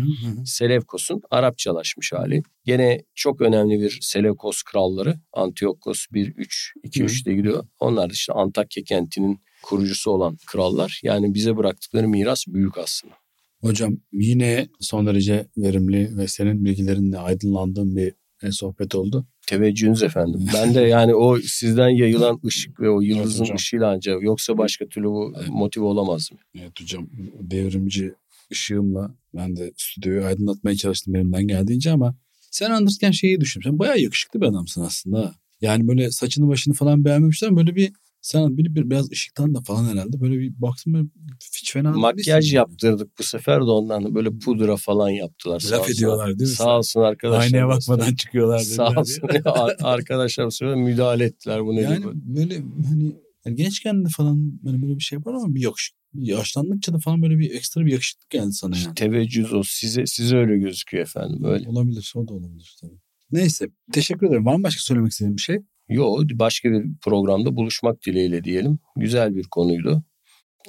Selevkos'un 0.44 1.22
Arapçalaşmış 1.30 2.12
hali. 2.12 2.42
Gene 2.64 3.02
çok 3.14 3.40
önemli 3.40 3.80
bir 3.80 3.98
Seleukos 4.02 4.62
kralları. 4.62 5.14
Antiochos 5.32 6.06
1, 6.12 6.28
3, 6.36 6.72
2, 6.82 7.00
Hı. 7.00 7.04
3 7.04 7.26
de 7.26 7.34
gidiyor. 7.34 7.64
Onlar 7.80 8.08
da 8.10 8.12
işte 8.12 8.32
Antakya 8.32 8.82
kentinin 8.84 9.40
kurucusu 9.62 10.10
olan 10.10 10.36
krallar. 10.46 11.00
Yani 11.02 11.34
bize 11.34 11.56
bıraktıkları 11.56 12.08
miras 12.08 12.44
büyük 12.48 12.78
aslında. 12.78 13.14
Hocam 13.60 13.96
yine 14.12 14.68
son 14.80 15.06
derece 15.06 15.46
verimli 15.56 16.16
ve 16.16 16.28
senin 16.28 16.64
bilgilerinle 16.64 17.18
aydınlandığım 17.18 17.96
bir 17.96 18.12
e, 18.42 18.50
sohbet 18.52 18.94
oldu. 18.94 19.26
Teveccühünüz 19.46 20.02
efendim. 20.02 20.46
Ben 20.54 20.74
de 20.74 20.80
yani 20.80 21.14
o 21.14 21.38
sizden 21.38 21.88
yayılan 21.88 22.40
ışık 22.46 22.80
ve 22.80 22.90
o 22.90 23.00
yıldızın 23.00 23.44
hocam. 23.44 23.56
ışığıyla 23.56 23.90
ancak 23.90 24.22
yoksa 24.22 24.58
başka 24.58 24.86
türlü 24.86 25.06
bu 25.06 25.32
Evet. 25.38 25.48
motive 25.48 25.84
olamazdım. 25.84 26.38
Evet 26.58 26.80
hocam 26.80 27.08
devrimci 27.40 28.14
ışığımla 28.52 29.14
ben 29.34 29.56
de 29.56 29.72
stüdyoyu 29.76 30.24
aydınlatmaya 30.24 30.76
çalıştım 30.76 31.16
elimden 31.16 31.46
geldiğince 31.46 31.90
ama 31.90 32.16
sen 32.50 32.70
anlatırken 32.70 33.10
şeyi 33.10 33.40
düşündüm. 33.40 33.70
Sen 33.70 33.78
bayağı 33.78 33.98
yakışıklı 33.98 34.40
bir 34.40 34.46
adamsın 34.46 34.82
aslında. 34.82 35.34
Yani 35.60 35.88
böyle 35.88 36.10
saçını 36.10 36.48
başını 36.48 36.74
falan 36.74 37.04
beğenmemişler 37.04 37.56
böyle 37.56 37.76
bir 37.76 37.92
sen 38.20 38.56
bir, 38.56 38.74
bir 38.74 38.90
biraz 38.90 39.10
ışıktan 39.10 39.54
da 39.54 39.60
falan 39.60 39.84
herhalde 39.84 40.20
böyle 40.20 40.38
bir 40.38 40.52
baksın 40.62 40.94
böyle 40.94 41.06
hiç 41.56 41.72
fena 41.72 41.92
Makyaj 41.92 42.54
yani. 42.54 42.56
yaptırdık 42.56 43.18
bu 43.18 43.22
sefer 43.22 43.60
de 43.60 43.70
ondan 43.70 44.14
böyle 44.14 44.38
pudra 44.38 44.76
falan 44.76 45.10
yaptılar. 45.10 45.60
Sağ 45.60 45.74
Laf 45.76 45.80
olsun- 45.80 45.92
ediyorlar 45.92 46.38
değil 46.38 46.50
mi? 46.50 46.56
Sağ 46.56 46.78
olsun 46.78 47.00
arkadaşlar. 47.00 47.44
Aynaya 47.44 47.68
bakmadan 47.68 48.14
çıkıyorlar. 48.14 48.58
Sağ 48.58 49.00
olsun. 49.00 49.22
Arkadaşlar 49.82 50.46
bu 50.46 50.50
sefer 50.50 50.74
müdahale 50.74 51.24
ettiler 51.24 51.64
bunu. 51.64 51.80
Yani 51.80 52.04
böyle 52.14 52.62
hani 52.88 53.12
yani 53.44 53.56
gençken 53.56 54.04
de 54.04 54.08
falan 54.08 54.64
böyle 54.64 54.82
böyle 54.82 54.96
bir 54.96 55.02
şey 55.02 55.18
var 55.18 55.34
ama 55.34 55.54
bir 55.54 55.60
yakışık 55.60 55.97
yaşlandıkça 56.14 56.92
da 56.92 56.98
falan 56.98 57.22
böyle 57.22 57.38
bir 57.38 57.54
ekstra 57.54 57.86
bir 57.86 57.92
yakışıklık 57.92 58.30
geldi 58.30 58.52
sana 58.52 58.76
yani. 58.76 58.94
Teveccüz 58.94 59.52
o. 59.52 59.62
Size, 59.62 60.06
size 60.06 60.36
öyle 60.36 60.58
gözüküyor 60.58 61.02
efendim. 61.02 61.44
Öyle. 61.44 61.68
Olabilir 61.68 62.12
o 62.16 62.28
da 62.28 62.34
olabilir 62.34 62.76
tabii. 62.80 62.98
Neyse 63.30 63.68
teşekkür 63.92 64.26
ederim. 64.26 64.46
Var 64.46 64.56
mı 64.56 64.62
başka 64.62 64.80
söylemek 64.80 65.12
istediğin 65.12 65.36
bir 65.36 65.42
şey? 65.42 65.58
Yo 65.88 66.18
başka 66.32 66.70
bir 66.70 66.84
programda 67.02 67.56
buluşmak 67.56 68.06
dileğiyle 68.06 68.44
diyelim. 68.44 68.78
Güzel 68.96 69.36
bir 69.36 69.44
konuydu. 69.44 70.04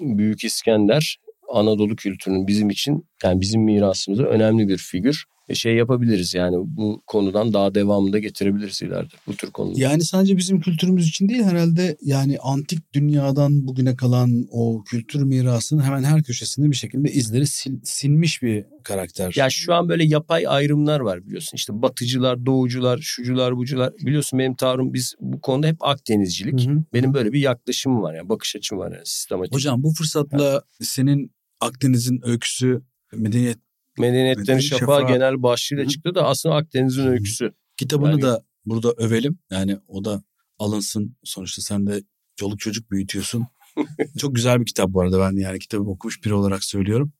Büyük 0.01 0.43
İskender 0.43 1.19
Anadolu 1.49 1.95
kültürünün 1.95 2.47
bizim 2.47 2.69
için 2.69 3.07
yani 3.23 3.41
bizim 3.41 3.61
mirasımıza 3.61 4.23
önemli 4.23 4.67
bir 4.67 4.77
figür. 4.77 5.25
E 5.49 5.55
şey 5.55 5.75
yapabiliriz 5.75 6.33
yani 6.33 6.55
bu 6.59 7.03
konudan 7.07 7.53
daha 7.53 7.75
devamında 7.75 8.19
getirebiliriz 8.19 8.81
ileride 8.81 9.13
bu 9.27 9.35
tür 9.35 9.51
konuları. 9.51 9.79
Yani 9.79 10.03
sadece 10.03 10.37
bizim 10.37 10.61
kültürümüz 10.61 11.07
için 11.07 11.29
değil 11.29 11.43
herhalde 11.43 11.97
yani 12.01 12.37
antik 12.39 12.93
dünyadan 12.93 13.67
bugüne 13.67 13.95
kalan 13.95 14.47
o 14.51 14.83
kültür 14.83 15.23
mirasının 15.23 15.81
hemen 15.81 16.03
her 16.03 16.23
köşesinde 16.23 16.69
bir 16.71 16.75
şekilde 16.75 17.11
izleri 17.11 17.43
sil- 17.55 17.81
sinmiş 17.83 18.41
bir 18.41 18.65
karakter. 18.83 19.33
Ya 19.35 19.49
şu 19.49 19.73
an 19.73 19.89
böyle 19.89 20.05
yapay 20.05 20.47
ayrımlar 20.47 20.99
var 20.99 21.25
biliyorsun. 21.25 21.55
İşte 21.55 21.81
batıcılar, 21.81 22.45
doğucular, 22.45 22.99
şucular, 23.01 23.57
bucular. 23.57 23.93
Biliyorsun 24.05 24.39
benim 24.39 24.55
tavrım 24.55 24.93
biz 24.93 25.15
bu 25.19 25.41
konuda 25.41 25.67
hep 25.67 25.77
Akdenizcilik. 25.79 26.67
Hı 26.67 26.71
hı. 26.71 26.83
Benim 26.93 27.13
böyle 27.13 27.33
bir 27.33 27.39
yaklaşımım 27.39 28.01
var 28.01 28.13
yani 28.13 28.29
bakış 28.29 28.55
açım 28.55 28.77
var 28.77 28.91
yani 28.91 29.05
sistematik. 29.05 29.55
Hocam 29.55 29.83
bu 29.83 29.93
fırsatla 29.93 30.63
senin 30.81 31.31
Akdeniz'in 31.59 32.21
öyküsü 32.23 32.81
medeniyet 33.13 33.57
Medeniyetlerin 33.99 34.41
Medeniyet 34.47 34.63
Şafağı 34.63 34.99
Şafağı. 35.01 35.13
genel 35.13 35.43
başlığıyla 35.43 35.85
Hı. 35.85 35.89
çıktı 35.89 36.15
da 36.15 36.27
aslında 36.27 36.55
Akdeniz'in 36.55 37.07
öyküsü. 37.07 37.53
kitabını 37.77 38.09
Yani- 38.11 38.21
da 38.21 38.43
burada 38.65 38.93
övelim. 38.97 39.39
Yani 39.51 39.77
o 39.87 40.05
da 40.05 40.23
alınsın. 40.59 41.15
Sonuçta 41.23 41.61
sen 41.61 41.87
de 41.87 42.03
çoluk 42.35 42.59
çocuk 42.59 42.91
büyütüyorsun. 42.91 43.45
Çok 44.17 44.35
güzel 44.35 44.59
bir 44.59 44.65
kitap 44.65 44.89
bu 44.89 45.01
arada 45.01 45.19
ben 45.19 45.35
yani 45.37 45.59
kitabı 45.59 45.89
okumuş 45.89 46.23
biri 46.25 46.33
olarak 46.33 46.63
söylüyorum. 46.63 47.13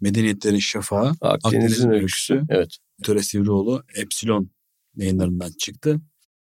Medeniyetlerin 0.00 0.58
Şafağı. 0.58 1.14
Akdeniz'in, 1.20 1.58
Akdeniz'in 1.58 1.90
öyküsü. 1.90 2.34
öyküsü. 2.34 2.54
Evet. 2.54 2.76
Töre 3.02 3.22
Sivrioğlu 3.22 3.84
Epsilon 3.94 4.50
yayınlarından 4.96 5.50
çıktı. 5.58 6.00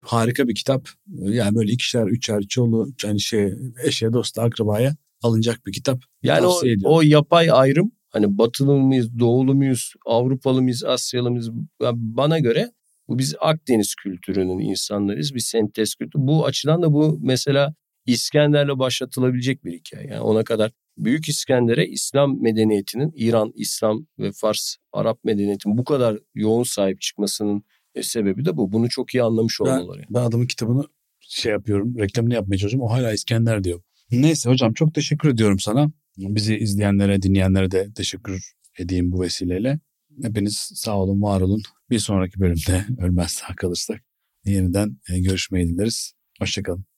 Harika 0.06 0.48
bir 0.48 0.56
kitap. 0.56 0.90
Yani 1.18 1.56
böyle 1.56 1.72
ikişer, 1.72 2.08
üçer, 2.08 2.42
çolu, 2.42 2.90
yani 3.04 3.22
şey, 3.22 3.54
eşe, 3.84 4.14
dosta, 4.14 4.44
akrabaya 4.44 4.96
alınacak 5.24 5.66
bir 5.68 5.72
kitap. 5.74 6.02
Yani 6.24 6.46
o, 6.48 6.60
ediyorum. 6.60 6.82
o 6.86 7.02
yapay 7.02 7.52
ayrım 7.52 7.92
Hani 8.10 8.38
batılı 8.38 8.76
mıyız, 8.76 9.20
doğulu 9.20 9.56
muyuz, 9.56 9.94
Avrupalı 10.06 10.62
mıyız, 10.62 10.84
Asyalı 10.84 11.32
mıyız? 11.32 11.50
Bana 11.94 12.40
göre 12.40 12.72
bu 13.08 13.20
biz 13.20 13.36
Akdeniz 13.40 13.96
kültürünün 13.96 14.60
insanlarıyız. 14.60 15.36
Bir 15.36 15.40
sentez 15.40 15.96
kültürü. 15.96 16.22
Bu 16.28 16.46
açıdan 16.46 16.82
da 16.82 16.94
bu 16.94 17.20
mesela 17.22 17.74
İskender'le 18.06 18.80
başlatılabilecek 18.80 19.66
bir 19.66 19.74
hikaye. 19.74 20.08
Yani 20.08 20.22
ona 20.22 20.44
kadar 20.44 20.72
Büyük 20.98 21.30
İskender'e 21.30 21.88
İslam 21.88 22.42
medeniyetinin 22.42 23.12
İran, 23.16 23.52
İslam 23.56 24.06
ve 24.20 24.32
Fars, 24.32 24.76
Arap 24.94 25.24
medeniyetinin 25.24 25.78
bu 25.78 25.84
kadar 25.84 26.18
yoğun 26.36 26.64
sahip 26.64 27.02
çıkmasının 27.02 27.64
e, 27.96 28.04
sebebi 28.04 28.46
de 28.46 28.58
bu. 28.58 28.72
Bunu 28.72 28.90
çok 28.90 29.16
iyi 29.16 29.24
anlamış 29.24 29.62
olmaları. 29.62 30.00
Ben, 30.00 30.08
ben 30.10 30.22
adamın 30.22 30.46
kitabını 30.46 30.84
şey 31.20 31.52
yapıyorum, 31.52 31.98
reklamını 32.00 32.34
yapmaya 32.34 32.58
çalışıyorum. 32.58 32.88
O 32.88 32.92
hala 32.92 33.14
İskender 33.14 33.64
diyor. 33.64 33.82
Neyse 34.12 34.50
hocam 34.50 34.74
çok 34.74 34.94
teşekkür 34.94 35.30
ediyorum 35.30 35.60
sana. 35.60 35.92
Bizi 36.20 36.58
izleyenlere, 36.58 37.22
dinleyenlere 37.22 37.72
de 37.72 37.94
teşekkür 37.96 38.54
edeyim 38.80 39.12
bu 39.12 39.22
vesileyle. 39.22 39.80
Hepiniz 40.22 40.72
sağ 40.76 40.98
olun, 40.98 41.22
var 41.22 41.42
olun. 41.42 41.62
Bir 41.90 42.00
sonraki 42.00 42.40
bölümde 42.40 42.86
ölmez 43.00 43.32
sağ 43.32 43.56
kalırsak 43.56 44.02
yeniden 44.46 44.98
e, 45.10 45.20
görüşmeyi 45.20 45.70
dileriz. 45.70 46.14
Hoşçakalın. 46.40 46.89